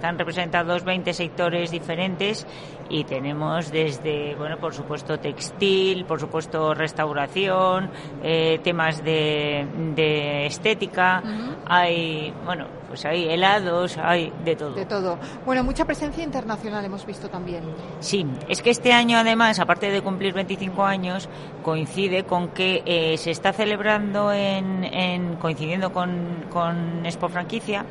[0.06, 2.46] Están representados 20 sectores diferentes
[2.92, 7.90] y tenemos desde, bueno, por supuesto textil, por supuesto restauración,
[8.22, 9.66] eh, temas de,
[9.96, 11.24] de estética,
[11.66, 14.74] hay, bueno, pues hay helados, hay de todo.
[14.76, 15.18] De todo.
[15.44, 17.64] Bueno, mucha presencia internacional hemos visto también.
[18.00, 21.28] Sí, es que este año además, aparte de cumplir 25 años,
[21.64, 27.86] coincide con que eh, se está celebrando en, en coincidiendo con, con Expo Franquicia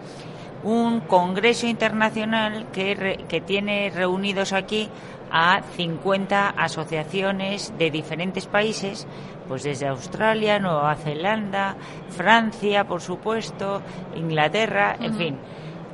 [0.64, 4.88] un congreso internacional que, que tiene reunidos aquí
[5.31, 9.07] a 50 asociaciones de diferentes países,
[9.46, 11.77] pues desde Australia, Nueva Zelanda,
[12.09, 13.83] Francia, por supuesto,
[14.16, 15.38] Inglaterra, en fin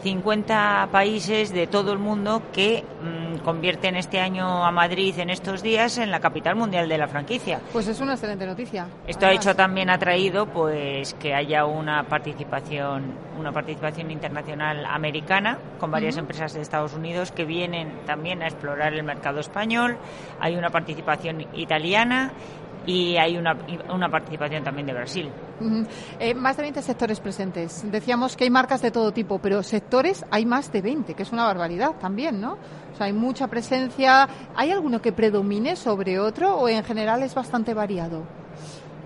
[0.03, 5.63] 50 países de todo el mundo que mm, convierten este año a Madrid en estos
[5.63, 7.61] días en la capital mundial de la franquicia.
[7.73, 8.87] Pues es una excelente noticia.
[9.07, 15.59] Esto ha hecho también ha traído pues que haya una participación una participación internacional americana
[15.79, 19.97] con varias empresas de Estados Unidos que vienen también a explorar el mercado español.
[20.41, 22.33] Hay una participación italiana
[22.91, 23.57] y hay una,
[23.95, 25.31] una participación también de Brasil.
[26.19, 27.89] Eh, más de 20 sectores presentes.
[27.89, 31.31] Decíamos que hay marcas de todo tipo, pero sectores hay más de 20, que es
[31.31, 32.55] una barbaridad también, ¿no?
[32.93, 34.29] O sea, hay mucha presencia.
[34.57, 38.25] ¿Hay alguno que predomine sobre otro o en general es bastante variado?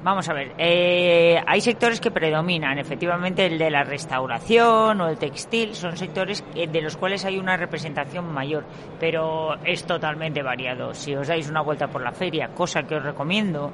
[0.05, 5.17] Vamos a ver, eh, hay sectores que predominan, efectivamente el de la restauración o el
[5.17, 8.67] textil, son sectores de los cuales hay una representación mayor,
[9.01, 10.93] pero es totalmente variado.
[10.93, 13.73] Si os dais una vuelta por la feria, cosa que os recomiendo,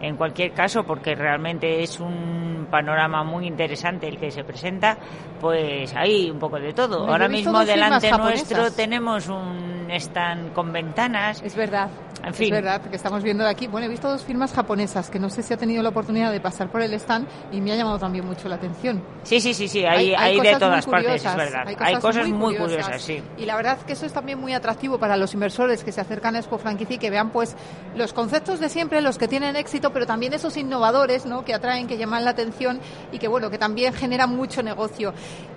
[0.00, 4.96] en cualquier caso, porque realmente es un panorama muy interesante el que se presenta,
[5.38, 7.06] pues hay un poco de todo.
[7.06, 11.42] Ahora mismo delante nuestro tenemos un stand con ventanas.
[11.42, 11.88] Es verdad.
[12.24, 12.46] En fin.
[12.46, 13.66] Es verdad que estamos viendo de aquí.
[13.66, 16.40] Bueno, he visto dos firmas japonesas que no sé si ha tenido la oportunidad de
[16.40, 19.02] pasar por el stand y me ha llamado también mucho la atención.
[19.22, 19.84] Sí, sí, sí, sí.
[19.84, 21.66] Hay, hay, de todas partes, es verdad.
[21.78, 23.00] Hay cosas, muy, curiosas.
[23.02, 23.22] sí.
[23.36, 26.36] Y la verdad que eso es también muy atractivo para los inversores que se acercan
[26.36, 27.56] a Expo Franquicia y que vean pues
[27.94, 31.44] los conceptos de siempre, los que tienen éxito, pero también esos innovadores, ¿no?
[31.44, 32.80] Que atraen, que llaman la atención
[33.12, 35.14] y que bueno, que también generan mucho negocio.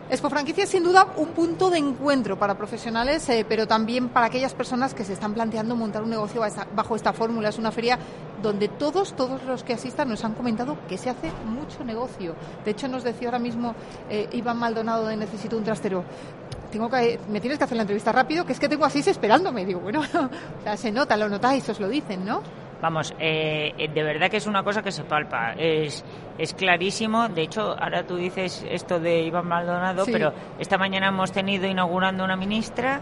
[0.09, 4.25] Expo Franquicia es sin duda un punto de encuentro para profesionales, eh, pero también para
[4.25, 6.41] aquellas personas que se están planteando montar un negocio
[6.73, 7.49] bajo esta fórmula.
[7.49, 7.99] Es una feria
[8.41, 12.33] donde todos, todos los que asistan nos han comentado que se hace mucho negocio.
[12.65, 13.75] De hecho, nos decía ahora mismo
[14.09, 16.03] eh, Iván Maldonado de Necesito un trastero.
[16.71, 19.63] Tengo que, me tienes que hacer la entrevista rápido, que es que tengo así esperándome.
[19.63, 20.01] Digo, bueno,
[20.75, 22.41] se nota, lo notáis, os lo dicen, ¿no?
[22.81, 25.53] Vamos, eh, de verdad que es una cosa que se palpa.
[25.53, 26.03] Es,
[26.37, 27.27] es clarísimo.
[27.27, 32.23] De hecho, ahora tú dices esto de Iván Maldonado, pero esta mañana hemos tenido inaugurando
[32.23, 33.01] una ministra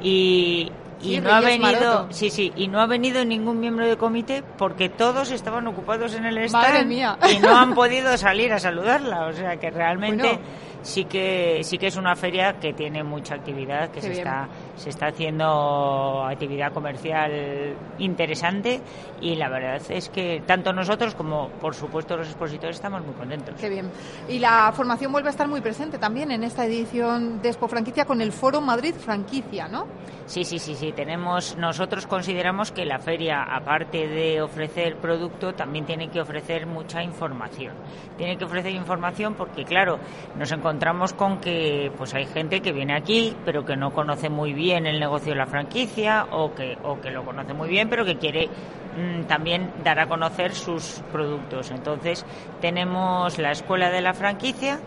[0.00, 4.42] y, y no ha venido sí sí y no ha venido ningún miembro de comité
[4.56, 9.32] porque todos estaban ocupados en el stand y no han podido salir a saludarla o
[9.32, 10.38] sea que realmente
[10.82, 14.90] sí que sí que es una feria que tiene mucha actividad, que se está se
[14.90, 18.80] está haciendo actividad comercial interesante
[19.20, 23.54] y la verdad es que tanto nosotros como por supuesto los expositores estamos muy contentos.
[23.60, 23.90] Qué bien.
[24.28, 28.04] Y la formación vuelve a estar muy presente también en esta edición de Expo Franquicia
[28.04, 29.86] con el Foro Madrid Franquicia, ¿no?
[30.26, 30.92] Sí, sí, sí, sí.
[30.92, 37.02] Tenemos nosotros consideramos que la feria aparte de ofrecer producto también tiene que ofrecer mucha
[37.02, 37.74] información.
[38.16, 39.98] Tiene que ofrecer información porque claro,
[40.36, 44.28] nos encontramos encontramos con que pues hay gente que viene aquí pero que no conoce
[44.28, 47.88] muy bien el negocio de la franquicia o que, o que lo conoce muy bien
[47.88, 51.72] pero que quiere mm, también dar a conocer sus productos.
[51.72, 52.24] Entonces
[52.60, 54.78] tenemos la escuela de la franquicia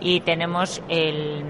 [0.00, 1.44] y tenemos el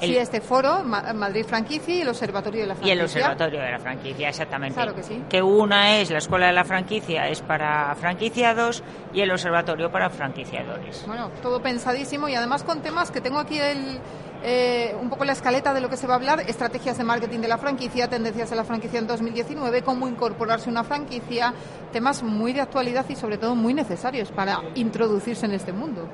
[0.00, 2.94] sí, este foro, Madrid Franquicia y el Observatorio de la Franquicia.
[2.94, 4.74] Y el Observatorio de la Franquicia, exactamente.
[4.74, 5.22] Claro que sí.
[5.28, 8.82] Que una es la Escuela de la Franquicia, es para franquiciados,
[9.12, 11.04] y el Observatorio para franquiciadores.
[11.06, 14.00] Bueno, todo pensadísimo y además con temas que tengo aquí el
[14.42, 17.40] eh, un poco la escaleta de lo que se va a hablar, estrategias de marketing
[17.40, 21.52] de la franquicia, tendencias de la franquicia en 2019, cómo incorporarse una franquicia,
[21.92, 26.08] temas muy de actualidad y sobre todo muy necesarios para introducirse en este mundo.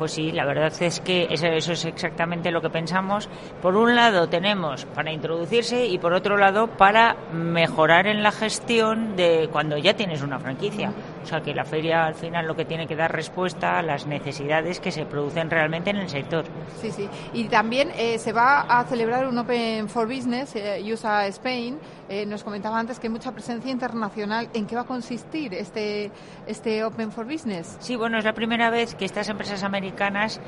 [0.00, 3.28] Pues sí, la verdad es que eso, es exactamente lo que pensamos.
[3.60, 9.14] Por un lado tenemos para introducirse y por otro lado para mejorar en la gestión
[9.14, 10.90] de cuando ya tienes una franquicia.
[11.22, 14.06] O sea que la feria al final lo que tiene que dar respuesta a las
[14.06, 16.46] necesidades que se producen realmente en el sector.
[16.80, 17.06] Sí, sí.
[17.34, 21.78] Y también eh, se va a celebrar un Open for Business, eh, USA Spain.
[22.10, 24.48] Eh, nos comentaba antes que hay mucha presencia internacional.
[24.52, 26.10] ¿En qué va a consistir este,
[26.46, 27.76] este Open for Business?
[27.78, 30.40] Sí, bueno, es la primera vez que estas empresas americanas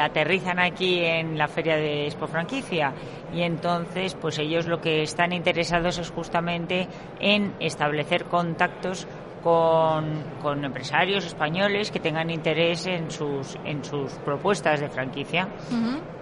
[0.00, 2.94] aterrizan aquí en la feria de Expo Franquicia
[3.32, 6.88] y entonces pues ellos lo que están interesados es justamente
[7.20, 9.06] en establecer contactos
[9.42, 15.48] con, con, empresarios españoles que tengan interés en sus, en sus propuestas de franquicia.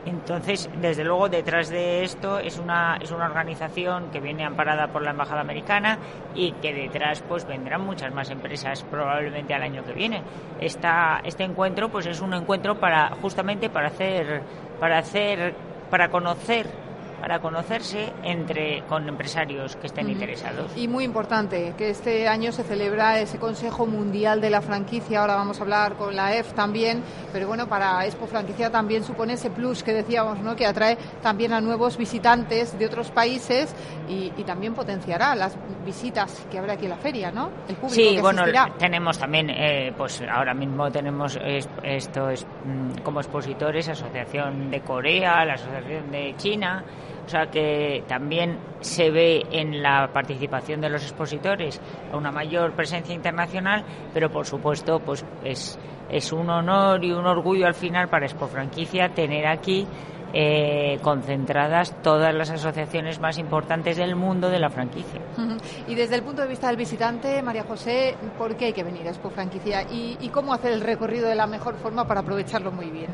[0.05, 5.03] Entonces, desde luego, detrás de esto es una, es una organización que viene amparada por
[5.03, 5.99] la Embajada Americana
[6.35, 10.23] y que detrás pues vendrán muchas más empresas probablemente al año que viene.
[10.61, 14.43] Esta, este encuentro pues es un encuentro para justamente para hacer
[14.81, 15.55] para hacer
[15.91, 16.88] para conocer
[17.21, 20.71] para conocerse entre con empresarios que estén interesados.
[20.77, 25.37] Y muy importante, que este año se celebra ese Consejo Mundial de la Franquicia, ahora
[25.37, 27.03] vamos a hablar con la EF también,
[27.33, 30.57] pero bueno, para Expo Franquicia también supone ese plus que decíamos, ¿no?
[30.57, 33.75] que atrae también a nuevos visitantes de otros países
[34.09, 37.51] y, también potenciará las visitas que habrá aquí en la feria, ¿no?
[37.69, 38.45] El público sí, bueno,
[38.79, 41.39] tenemos también, eh, pues ahora mismo tenemos
[41.83, 46.83] esto es, mm, como expositores, Asociación de Corea, la Asociación de China,
[47.29, 51.81] sea que también se ve en la participación de los expositores
[52.13, 55.79] una mayor presencia internacional, pero por supuesto pues es,
[56.11, 59.87] es un honor y un orgullo al final para Expo Franquicia tener aquí
[60.33, 65.21] eh, concentradas todas las asociaciones más importantes del mundo de la franquicia.
[65.89, 69.07] Y desde el punto de vista del visitante, María José, ¿por qué hay que venir
[69.07, 72.71] a Expo Franquicia y, y cómo hacer el recorrido de la mejor forma para aprovecharlo
[72.71, 73.09] muy bien?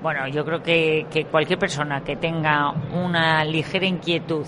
[0.00, 4.46] Bueno, yo creo que, cualquier persona que tenga una ligera inquietud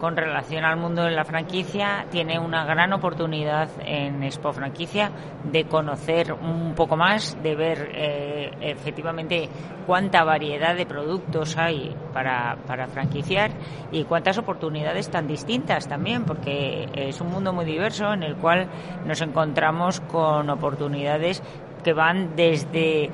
[0.00, 5.10] con relación al mundo de la franquicia tiene una gran oportunidad en Expo Franquicia
[5.44, 9.48] de conocer un poco más, de ver eh, efectivamente
[9.86, 13.52] cuánta variedad de productos hay para, para franquiciar
[13.92, 18.68] y cuántas oportunidades tan distintas también, porque es un mundo muy diverso en el cual
[19.06, 21.42] nos encontramos con oportunidades
[21.86, 23.10] que van desde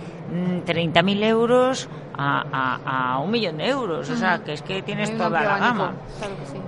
[0.64, 4.08] 30.000 mm, euros a, un millón de euros.
[4.08, 5.92] O sea, que es que tienes toda la gama.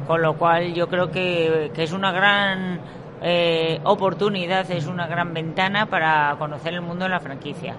[0.07, 2.79] Con lo cual yo creo que, es una gran
[3.23, 7.75] eh, oportunidad, es una gran ventana para conocer el mundo de la franquicia.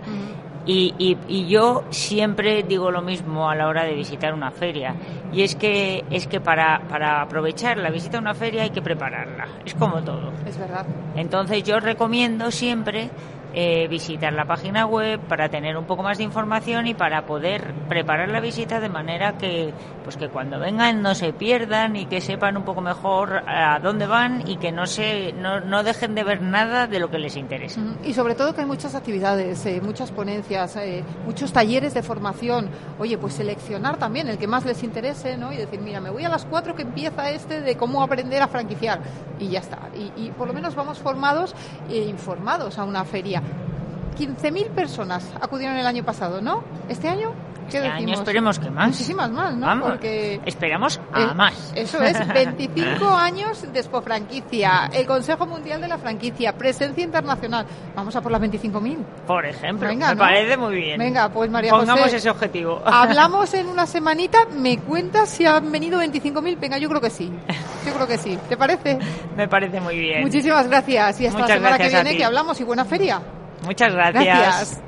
[0.66, 4.96] Y, y, yo siempre digo lo mismo a la hora de visitar una feria
[5.32, 8.82] y es que es que para, para aprovechar la visita a una feria hay que
[8.82, 13.12] prepararla es como todo es verdad entonces yo recomiendo siempre
[13.58, 17.74] eh, visitar la página web para tener un poco más de información y para poder
[17.88, 22.20] preparar la visita de manera que pues que cuando vengan no se pierdan y que
[22.20, 26.26] sepan un poco mejor a dónde van y que no se no, no dejen de
[26.26, 27.80] ver nada de lo que les interesa.
[28.04, 32.70] Y sobre todo que hay muchas actividades eh, muchas ponencias eh, muchos talleres de formación.
[33.00, 36.26] Oye pues seleccionar también el que más les interese no y decir mira me voy
[36.26, 39.00] a las cuatro que empieza este de cómo aprender a franquiciar
[39.40, 39.80] y ya está.
[39.96, 41.56] Y, y por lo menos vamos formados
[41.90, 43.44] e informados a una feria
[44.18, 46.64] 15.000 personas acudieron el año pasado, ¿no?
[46.88, 47.34] ¿Este año?
[47.70, 48.88] ¿Qué este año esperemos que más.
[48.90, 49.82] Muchísimas más, ¿no?
[49.82, 51.74] Porque esperamos a más.
[51.76, 57.66] Eso es, 25 años de Expo Franquicia, el Consejo Mundial de la Franquicia, presencia internacional.
[57.96, 58.98] Vamos a por las 25.000.
[59.26, 61.00] Por ejemplo, Venga, me parece muy bien.
[61.00, 62.82] Venga, pues María Pongamos ese objetivo.
[62.86, 66.60] Hablamos en una semanita, me cuentas si han venido 25.000.
[66.60, 67.32] Venga, yo creo que sí.
[67.86, 68.38] Yo creo que sí.
[68.48, 69.00] ¿Te parece?
[69.36, 70.22] me parece muy bien.
[70.22, 71.20] Muchísimas gracias.
[71.22, 73.22] Y esta semana que viene que hablamos y buena feria.
[73.66, 74.82] Muchas gracias.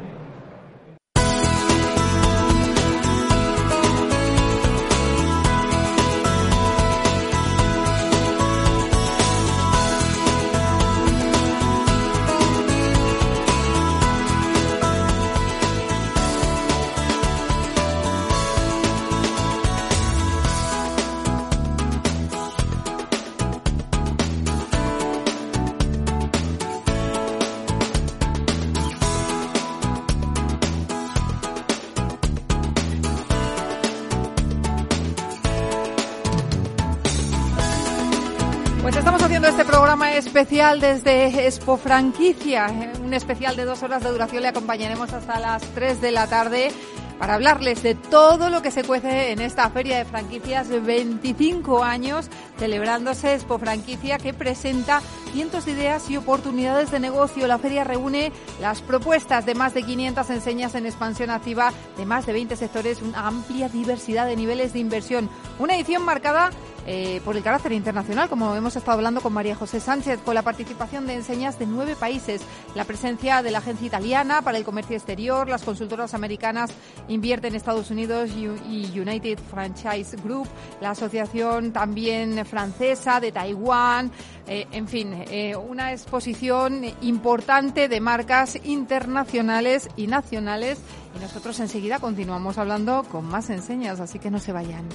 [40.38, 42.67] Especial desde Expo Franquicia,
[43.03, 44.43] un especial de dos horas de duración.
[44.43, 46.69] Le acompañaremos hasta las 3 de la tarde
[47.17, 51.83] para hablarles de todo lo que se cuece en esta feria de franquicias de 25
[51.83, 52.29] años,
[52.59, 57.47] celebrándose Expo Franquicia, que presenta cientos de ideas y oportunidades de negocio.
[57.47, 62.25] La feria reúne las propuestas de más de 500 enseñas en expansión activa de más
[62.25, 65.30] de 20 sectores, una amplia diversidad de niveles de inversión.
[65.59, 66.51] Una edición marcada
[66.89, 70.41] eh, por el carácter internacional, como hemos estado hablando con María José Sánchez, con la
[70.41, 72.41] participación de enseñas de nueve países,
[72.75, 76.71] la presencia de la agencia italiana para el comercio exterior, las consultoras americanas
[77.09, 80.47] invierten en Estados Unidos y United Franchise Group,
[80.80, 84.09] la asociación también francesa de Taiwán,
[84.48, 90.80] eh, en fin, eh, una exposición importante de marcas internacionales y nacionales
[91.16, 94.86] y nosotros enseguida continuamos hablando con más enseñas, así que no se vayan.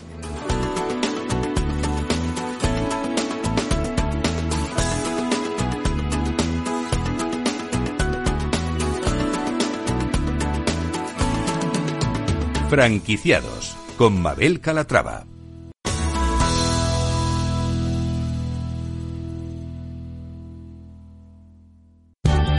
[12.71, 15.32] Franquiciados con Mabel Calatrava.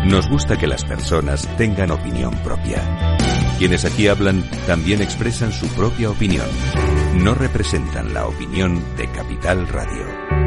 [0.06, 3.18] Nos gusta que las personas tengan opinión propia.
[3.58, 6.48] Quienes aquí hablan también expresan su propia opinión.
[7.16, 10.43] No representan la opinión de Capital Radio.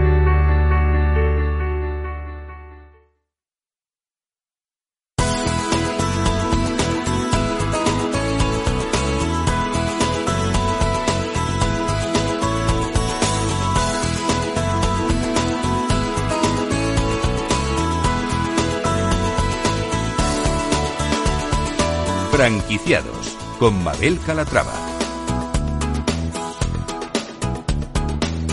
[22.37, 24.75] Franquiciados con Mabel Calatrava.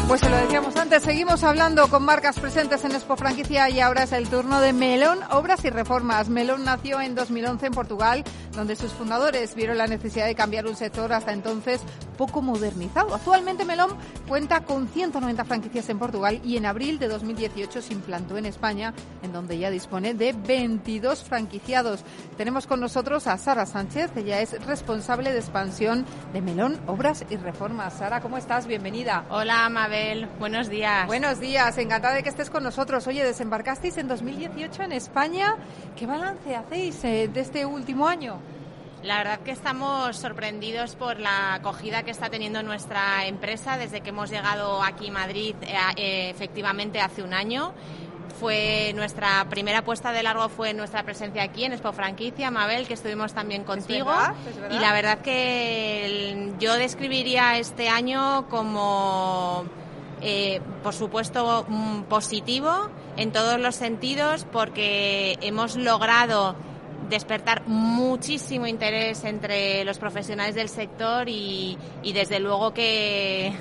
[0.07, 4.03] Pues se lo decíamos antes, seguimos hablando con marcas presentes en Expo Franquicia y ahora
[4.03, 6.29] es el turno de Melón Obras y Reformas.
[6.29, 8.23] Melón nació en 2011 en Portugal,
[8.55, 11.81] donde sus fundadores vieron la necesidad de cambiar un sector hasta entonces
[12.17, 13.15] poco modernizado.
[13.15, 13.97] Actualmente Melón
[14.27, 18.93] cuenta con 190 franquicias en Portugal y en abril de 2018 se implantó en España,
[19.23, 22.03] en donde ya dispone de 22 franquiciados.
[22.37, 27.37] Tenemos con nosotros a Sara Sánchez, ella es responsable de expansión de Melón Obras y
[27.37, 27.97] Reformas.
[27.97, 28.67] Sara, ¿cómo estás?
[28.67, 29.25] Bienvenida.
[29.29, 31.07] Hola, Mabel buenos días.
[31.07, 33.07] Buenos días, encantada de que estés con nosotros.
[33.07, 35.55] Oye, desembarcasteis en 2018 en España.
[35.95, 38.39] ¿Qué balance hacéis eh, de este último año?
[39.03, 44.09] La verdad que estamos sorprendidos por la acogida que está teniendo nuestra empresa desde que
[44.09, 47.73] hemos llegado aquí a Madrid eh, eh, efectivamente hace un año.
[48.39, 52.93] Fue nuestra primera puesta de largo fue nuestra presencia aquí en Expo Franquicia, Mabel, que
[52.93, 54.11] estuvimos también contigo.
[54.71, 59.65] Y la verdad que yo describiría este año como
[60.21, 66.55] eh, por supuesto, mm, positivo en todos los sentidos porque hemos logrado
[67.09, 71.77] despertar muchísimo interés entre los profesionales del sector y,
[72.13, 73.53] desde luego que,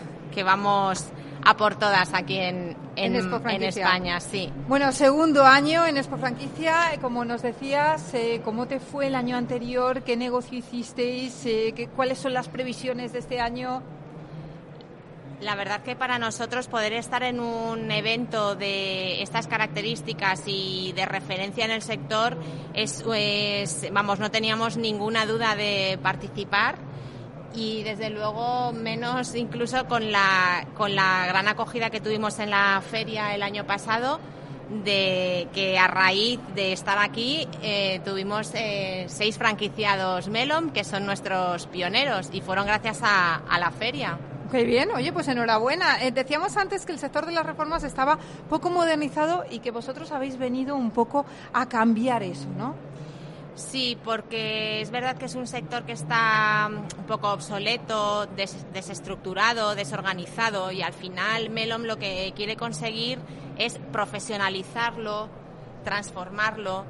[0.45, 1.07] vamos
[1.45, 4.51] a por todas aquí en, en, España, sí.
[4.69, 9.37] Bueno, segundo año en Expo Franquicia, como nos decías, eh, ¿cómo te fue el año
[9.37, 10.03] anterior?
[10.03, 11.45] ¿Qué negocio hicisteis?
[11.47, 13.83] Eh, ¿qué, ¿Cuáles son las previsiones de este año?
[15.43, 21.05] La verdad que para nosotros poder estar en un evento de estas características y de
[21.05, 22.37] referencia en el sector
[22.75, 23.05] es,
[23.91, 26.77] vamos, no teníamos ninguna duda de participar
[27.57, 32.81] y desde luego menos incluso con la, con la gran acogida que tuvimos en la
[32.81, 34.21] feria el año pasado
[34.85, 41.05] de que a raíz de estar aquí eh, tuvimos eh, seis franquiciados Melon que son
[41.05, 44.19] nuestros pioneros y fueron gracias a la feria.
[44.53, 46.05] Qué bien, oye, pues enhorabuena.
[46.05, 48.19] Eh, decíamos antes que el sector de las reformas estaba
[48.51, 51.25] poco modernizado y que vosotros habéis venido un poco
[51.55, 52.75] a cambiar eso, ¿no?
[53.55, 59.75] Sí, porque es verdad que es un sector que está mm, un poco obsoleto, desestructurado,
[59.75, 63.21] desorganizado y al final Melom lo que quiere conseguir
[63.57, 65.31] es profesionalizarlo,
[65.83, 66.85] transformarlo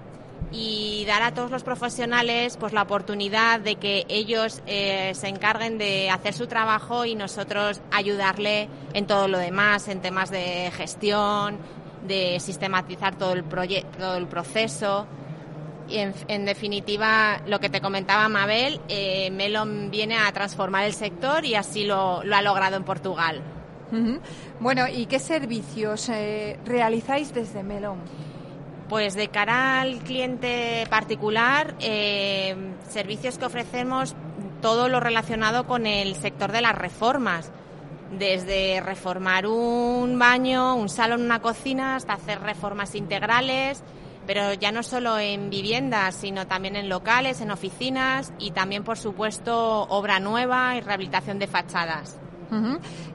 [0.51, 5.79] y dar a todos los profesionales pues la oportunidad de que ellos eh, se encarguen
[5.79, 11.59] de hacer su trabajo y nosotros ayudarle en todo lo demás, en temas de gestión,
[12.07, 15.07] de sistematizar todo el proyecto, todo el proceso.
[15.89, 21.45] Y en, definitiva, lo que te comentaba Mabel, eh, Melon viene a transformar el sector
[21.45, 23.43] y así lo, ha logrado en Portugal.
[24.59, 27.99] Bueno, ¿y qué servicios eh, realizáis desde Melon?
[28.93, 32.55] Pues de cara al cliente particular, eh,
[32.91, 34.15] servicios que ofrecemos
[34.61, 37.51] todo lo relacionado con el sector de las reformas,
[38.19, 43.83] desde reformar un baño, un salón, una cocina, hasta hacer reformas integrales,
[44.27, 48.99] pero ya no solo en viviendas, sino también en locales, en oficinas y también, por
[48.99, 52.22] supuesto, obra nueva y rehabilitación de fachadas.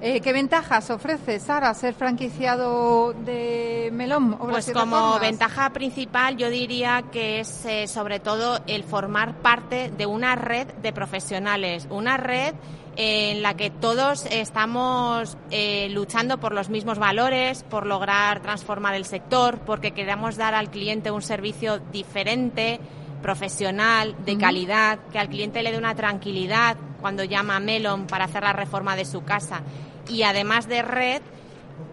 [0.02, 4.38] Eh, ¿Qué ventajas ofrece Sara ser franquiciado de Melón?
[4.38, 10.06] pues como ventaja principal yo diría que es eh, sobre todo el formar parte de
[10.06, 12.56] una red de profesionales, una red
[12.96, 19.06] en la que todos estamos eh, luchando por los mismos valores, por lograr transformar el
[19.06, 22.80] sector, porque queremos dar al cliente un servicio diferente,
[23.28, 28.24] profesional, de calidad, que al cliente le dé una tranquilidad cuando llama a Melon para
[28.24, 29.64] hacer la reforma de su casa.
[30.08, 31.22] Y además de red,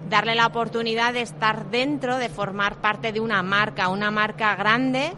[0.09, 5.13] darle la oportunidad de estar dentro, de formar parte de una marca, una marca grande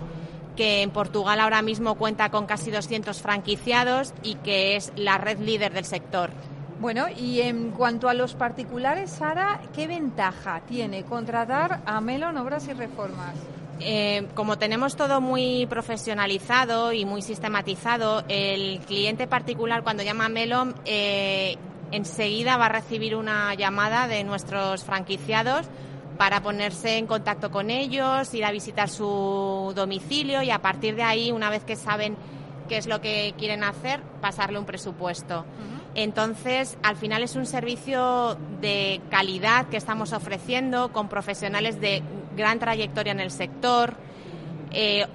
[0.56, 5.38] que en Portugal ahora mismo cuenta con casi 200 franquiciados y que es la red
[5.38, 6.30] líder del sector.
[6.80, 12.68] Bueno, y en cuanto a los particulares, Sara, ¿qué ventaja tiene contratar a Melon Obras
[12.68, 13.34] y Reformas?
[13.80, 20.28] Eh, como tenemos todo muy profesionalizado y muy sistematizado, el cliente particular cuando llama a
[20.30, 21.56] Melon eh,
[21.92, 25.66] enseguida va a recibir una llamada de nuestros franquiciados
[26.16, 31.02] para ponerse en contacto con ellos, ir a visitar su domicilio y a partir de
[31.02, 32.16] ahí, una vez que saben
[32.68, 35.44] qué es lo que quieren hacer, pasarle un presupuesto.
[35.94, 42.02] Entonces, al final es un servicio de calidad que estamos ofreciendo con profesionales de
[42.36, 43.96] gran trayectoria en el sector.
[44.70, 45.06] Eh,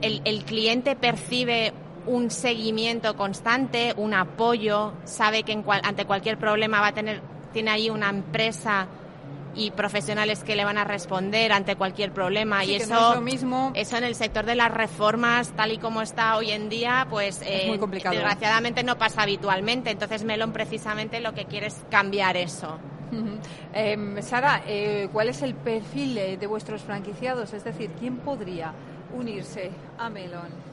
[0.00, 1.72] el, el cliente percibe
[2.06, 7.20] un seguimiento constante, un apoyo, sabe que en ante cualquier problema va a tener,
[7.52, 8.88] tiene ahí una empresa
[9.54, 13.70] y profesionales que le van a responder ante cualquier problema y eso mismo.
[13.74, 17.42] eso en el sector de las reformas tal y como está hoy en día pues
[17.44, 22.78] eh, desgraciadamente no pasa habitualmente entonces Melon precisamente lo que quiere es cambiar eso
[23.72, 27.52] em, Sara eh, ¿cuál es el perfil de vuestros franquiciados?
[27.52, 28.72] es decir ¿quién podría
[29.14, 30.72] unirse a Melon?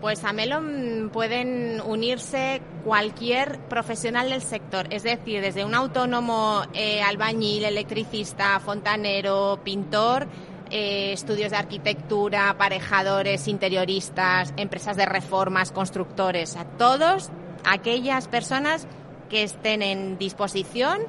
[0.00, 7.00] Pues a Melon pueden unirse cualquier profesional del sector, es decir, desde un autónomo, eh,
[7.02, 10.28] albañil, electricista, fontanero, pintor,
[10.70, 17.30] eh, estudios de arquitectura, aparejadores, interioristas, empresas de reformas, constructores, a todos
[17.64, 18.86] aquellas personas
[19.30, 21.00] que estén en disposición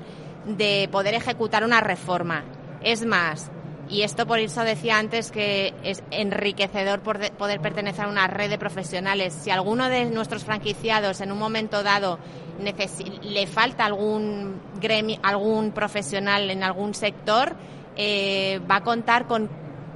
[0.48, 2.44] de poder ejecutar una reforma.
[2.82, 3.52] Es más,
[3.90, 8.58] y esto por eso decía antes que es enriquecedor poder pertenecer a una red de
[8.58, 9.34] profesionales.
[9.34, 12.20] Si alguno de nuestros franquiciados en un momento dado
[13.22, 17.56] le falta algún gremio, algún profesional en algún sector,
[17.96, 19.50] eh, va a contar con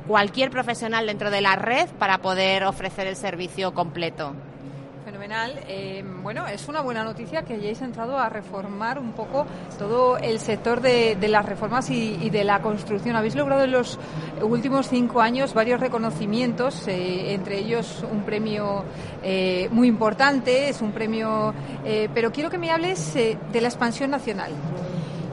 [0.07, 4.33] cualquier profesional dentro de la red para poder ofrecer el servicio completo.
[5.23, 9.45] Eh, bueno, es una buena noticia que hayáis entrado a reformar un poco
[9.77, 13.15] todo el sector de, las reformas y, de la construcción.
[13.15, 13.99] Habéis logrado en los
[14.41, 18.83] últimos cinco años varios reconocimientos, eh, entre ellos un premio
[19.21, 21.53] eh, muy importante, es un premio,
[22.15, 24.51] pero quiero que me hables de la expansión nacional.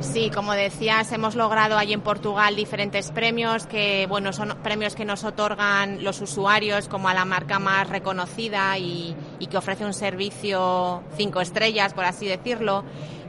[0.01, 5.05] Sí, como decías, hemos logrado allí en Portugal diferentes premios que, bueno, son premios que
[5.05, 9.17] nos otorgan los usuarios como a la marca más reconocida y,
[9.51, 12.85] que ofrece un servicio cinco estrellas, por así decirlo.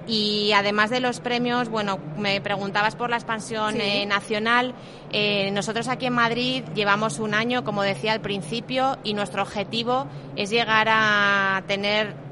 [0.08, 4.76] Y además de los premios, bueno, me preguntabas por la expansión eh, nacional.
[5.12, 10.08] Eh, nosotros aquí en Madrid llevamos un año, como decía al principio, y nuestro objetivo
[10.36, 12.29] es llegar a tener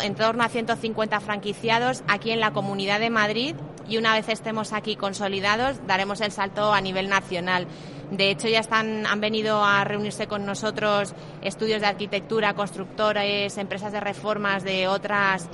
[0.00, 3.54] en torno a 150 franquiciados aquí en la Comunidad de Madrid
[3.88, 7.66] y una vez estemos aquí consolidados daremos el salto a nivel nacional.
[8.10, 13.92] De hecho, ya están, han venido a reunirse con nosotros estudios de arquitectura, constructores, empresas
[13.92, 15.48] de reformas de otras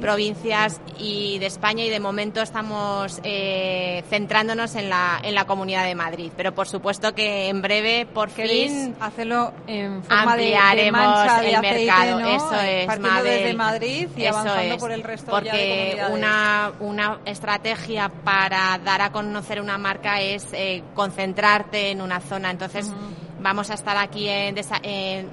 [0.00, 5.84] provincias y de España y de momento estamos eh, centrándonos en la, en la Comunidad
[5.84, 6.32] de Madrid.
[6.36, 12.20] Pero por supuesto que en breve, por fin, hacerlo en forma ampliaremos de, el mercado.
[12.20, 18.78] Eso es, Partiendo desde Madrid y avanzando por el resto porque una, una estrategia para
[18.84, 22.50] dar a conocer una marca es eh, concentrarte en una zona.
[22.50, 22.92] Entonces,
[23.42, 24.54] vamos a estar aquí en,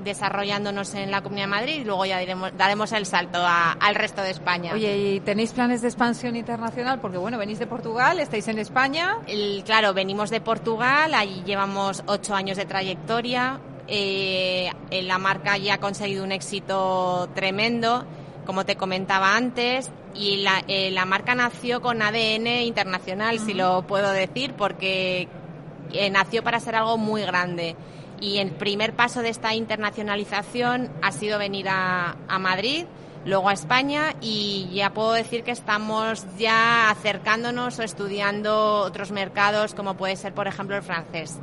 [0.04, 2.20] desarrollándonos en la Comunidad de Madrid y luego ya
[2.58, 4.74] daremos el salto al resto de España.
[4.74, 7.00] Oye, ¿y tenéis planes de expansión internacional?
[7.00, 9.18] Porque, bueno, venís de Portugal, estáis en España.
[9.66, 13.60] claro, venimos de Portugal, ahí llevamos ocho años de trayectoria.
[13.88, 18.06] Eh, la marca ya ha conseguido un éxito tremendo,
[18.46, 23.84] como te comentaba antes, y la, eh, la marca nació con ADN internacional, si lo
[23.84, 25.28] puedo decir, porque
[25.94, 27.76] eh, nació para ser algo muy grande.
[28.22, 32.86] Y el primer paso de esta internacionalización ha sido venir a, Madrid,
[33.26, 39.74] luego a España y ya puedo decir que estamos ya acercándonos o estudiando otros mercados
[39.74, 41.40] como puede ser por ejemplo el francés.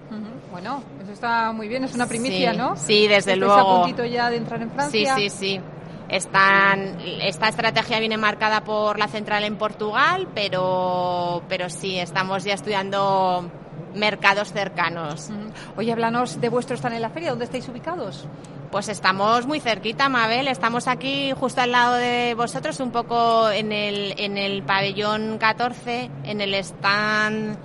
[0.51, 2.77] Bueno, eso está muy bien, es una primicia, ¿no?
[2.77, 3.55] Sí, desde ¿Estáis luego.
[3.55, 5.15] a puntito ya de entrar en Francia?
[5.17, 5.61] Sí, sí, sí.
[6.09, 12.55] Están, esta estrategia viene marcada por la central en Portugal, pero, pero sí, estamos ya
[12.55, 13.51] estudiando
[13.95, 15.31] mercados cercanos.
[15.77, 18.27] Oye, háblanos de vuestro stand en la feria, ¿dónde estáis ubicados?
[18.71, 20.49] Pues estamos muy cerquita, Mabel.
[20.49, 26.11] Estamos aquí justo al lado de vosotros, un poco en el, en el pabellón 14,
[26.25, 27.57] en el stand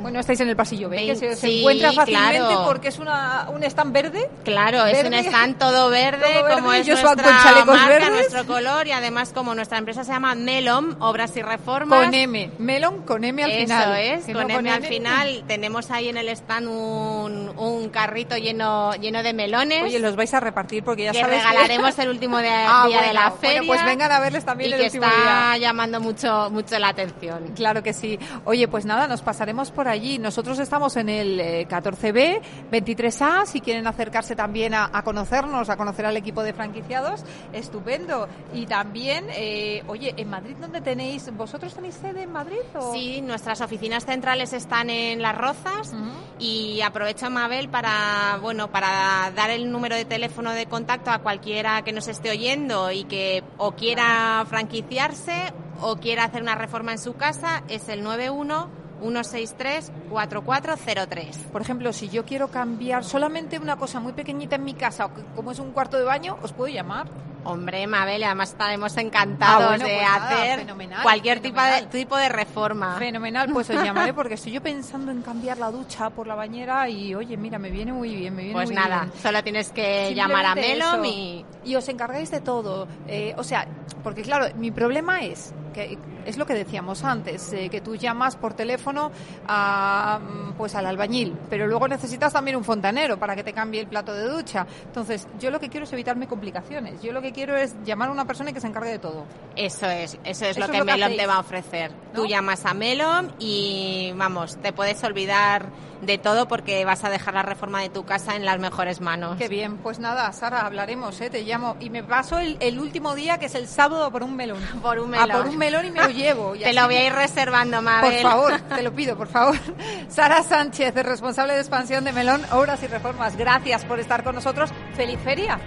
[0.00, 2.64] Bueno, estáis en el pasillo B, que se, se Sí, encuentra fácilmente claro.
[2.66, 4.28] porque es una, un stand verde.
[4.44, 5.28] Claro, es un Verde.
[5.28, 8.10] stand todo verde, Todo verde, como es nuestra con chalecos marca, verdes.
[8.10, 12.04] nuestro color y además como nuestra empresa se llama Melom, Obras y Reformas.
[12.04, 13.98] Con M, melon con M al Eso final.
[14.00, 15.44] es, que con no M al final.
[15.46, 19.82] Tenemos ahí en el stand un, un carrito lleno, lleno de melones.
[19.84, 22.84] Oye, los vais a repartir porque ya que sabes que- regalaremos el último de- Ah,
[22.86, 23.62] día de bueno, la bueno, feria.
[23.66, 25.56] pues vengan a verles también y el que último está día.
[25.58, 27.52] llamando mucho, mucho la atención.
[27.54, 28.18] Claro que sí.
[28.44, 30.18] Oye, pues nada, nos pasaremos por allí.
[30.18, 32.40] Nosotros estamos en el eh, 14B,
[32.70, 33.46] 23A.
[33.46, 38.28] Si quieren acercarse también a, a conocernos, a conocer al equipo de franquiciados, estupendo.
[38.52, 41.30] Y también, eh, oye, en Madrid, ¿dónde tenéis?
[41.36, 42.58] ¿Vosotros tenéis sede en Madrid?
[42.74, 42.92] O?
[42.92, 45.92] Sí, nuestras oficinas centrales están en Las Rozas
[46.38, 51.82] y aprovecho Mabel para bueno para dar el número de teléfono de contacto a cualquiera
[51.82, 56.98] que nos esté oyendo y que o quiera franquiciarse o quiera hacer una reforma en
[56.98, 61.38] su casa es el 91 163 4403.
[61.52, 65.52] Por ejemplo, si yo quiero cambiar solamente una cosa muy pequeñita en mi casa, como
[65.52, 67.08] es un cuarto de baño, ¿os puedo llamar?
[67.42, 71.82] Hombre, Mabel, además estaremos encantados Ah, bueno, de pues nada, hacer fenomenal, cualquier tipo de,
[71.86, 72.96] tipo de reforma.
[72.98, 76.86] Fenomenal, pues os llamaré porque estoy yo pensando en cambiar la ducha por la bañera
[76.90, 79.12] y oye, mira, me viene muy bien, me viene Pues muy nada, bien.
[79.22, 82.86] solo tienes que llamar a Melom y y os encargáis de todo.
[83.08, 83.66] Eh, o sea,
[84.02, 88.36] porque claro, mi problema es que es lo que decíamos antes, eh, que tú llamas
[88.36, 89.10] por teléfono
[89.46, 90.20] a,
[90.56, 94.12] pues al albañil, pero luego necesitas también un fontanero para que te cambie el plato
[94.14, 94.66] de ducha.
[94.84, 97.02] Entonces, yo lo que quiero es evitarme complicaciones.
[97.02, 99.24] Yo lo que quiero es llamar a una persona y que se encargue de todo.
[99.56, 101.40] Eso es, eso es Eso lo es que lo que Melom hacéis, te va a
[101.40, 101.92] ofrecer.
[101.92, 102.22] ¿no?
[102.22, 105.66] Tú llamas a Melom y vamos, te puedes olvidar
[106.02, 109.36] de todo porque vas a dejar la reforma de tu casa en las mejores manos.
[109.36, 111.28] Qué bien, pues nada, Sara, hablaremos, ¿eh?
[111.28, 111.76] te llamo.
[111.78, 114.60] Y me paso el, el último día, que es el sábado, por un melón.
[114.82, 115.42] Por un A melón.
[115.42, 116.52] por un melón y me lo llevo.
[116.54, 118.22] Te lo voy a ir reservando, Por Mabel.
[118.22, 119.56] favor, te lo pido, por favor.
[120.08, 123.36] Sara Sánchez, responsable de expansión de Melón, Obras y Reformas.
[123.36, 124.70] Gracias por estar con nosotros.
[124.96, 125.60] ¡Feliz feria!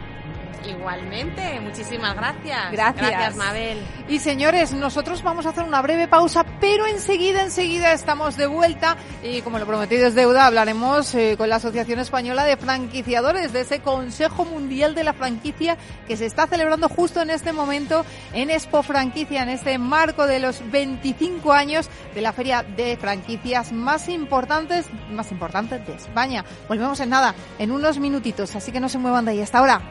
[0.65, 2.71] Igualmente, muchísimas gracias.
[2.71, 3.09] Gracias.
[3.09, 3.77] Gracias, Mabel.
[4.07, 8.97] Y señores, nosotros vamos a hacer una breve pausa, pero enseguida, enseguida estamos de vuelta
[9.21, 13.61] y como lo prometido es deuda, hablaremos eh, con la Asociación Española de Franquiciadores de
[13.61, 18.49] ese Consejo Mundial de la Franquicia que se está celebrando justo en este momento en
[18.49, 24.09] Expo Franquicia, en este marco de los 25 años de la feria de franquicias más
[24.09, 26.45] importantes, más importantes de España.
[26.67, 29.41] Volvemos en nada, en unos minutitos, así que no se muevan de ahí.
[29.41, 29.81] Hasta ahora.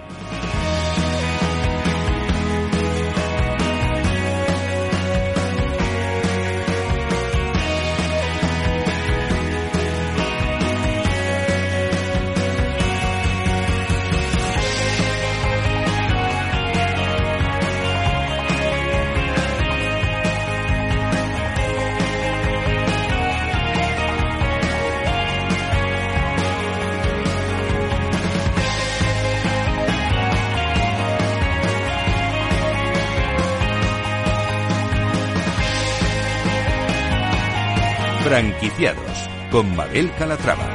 [38.42, 40.71] Franquiciados con Mabel Calatrava.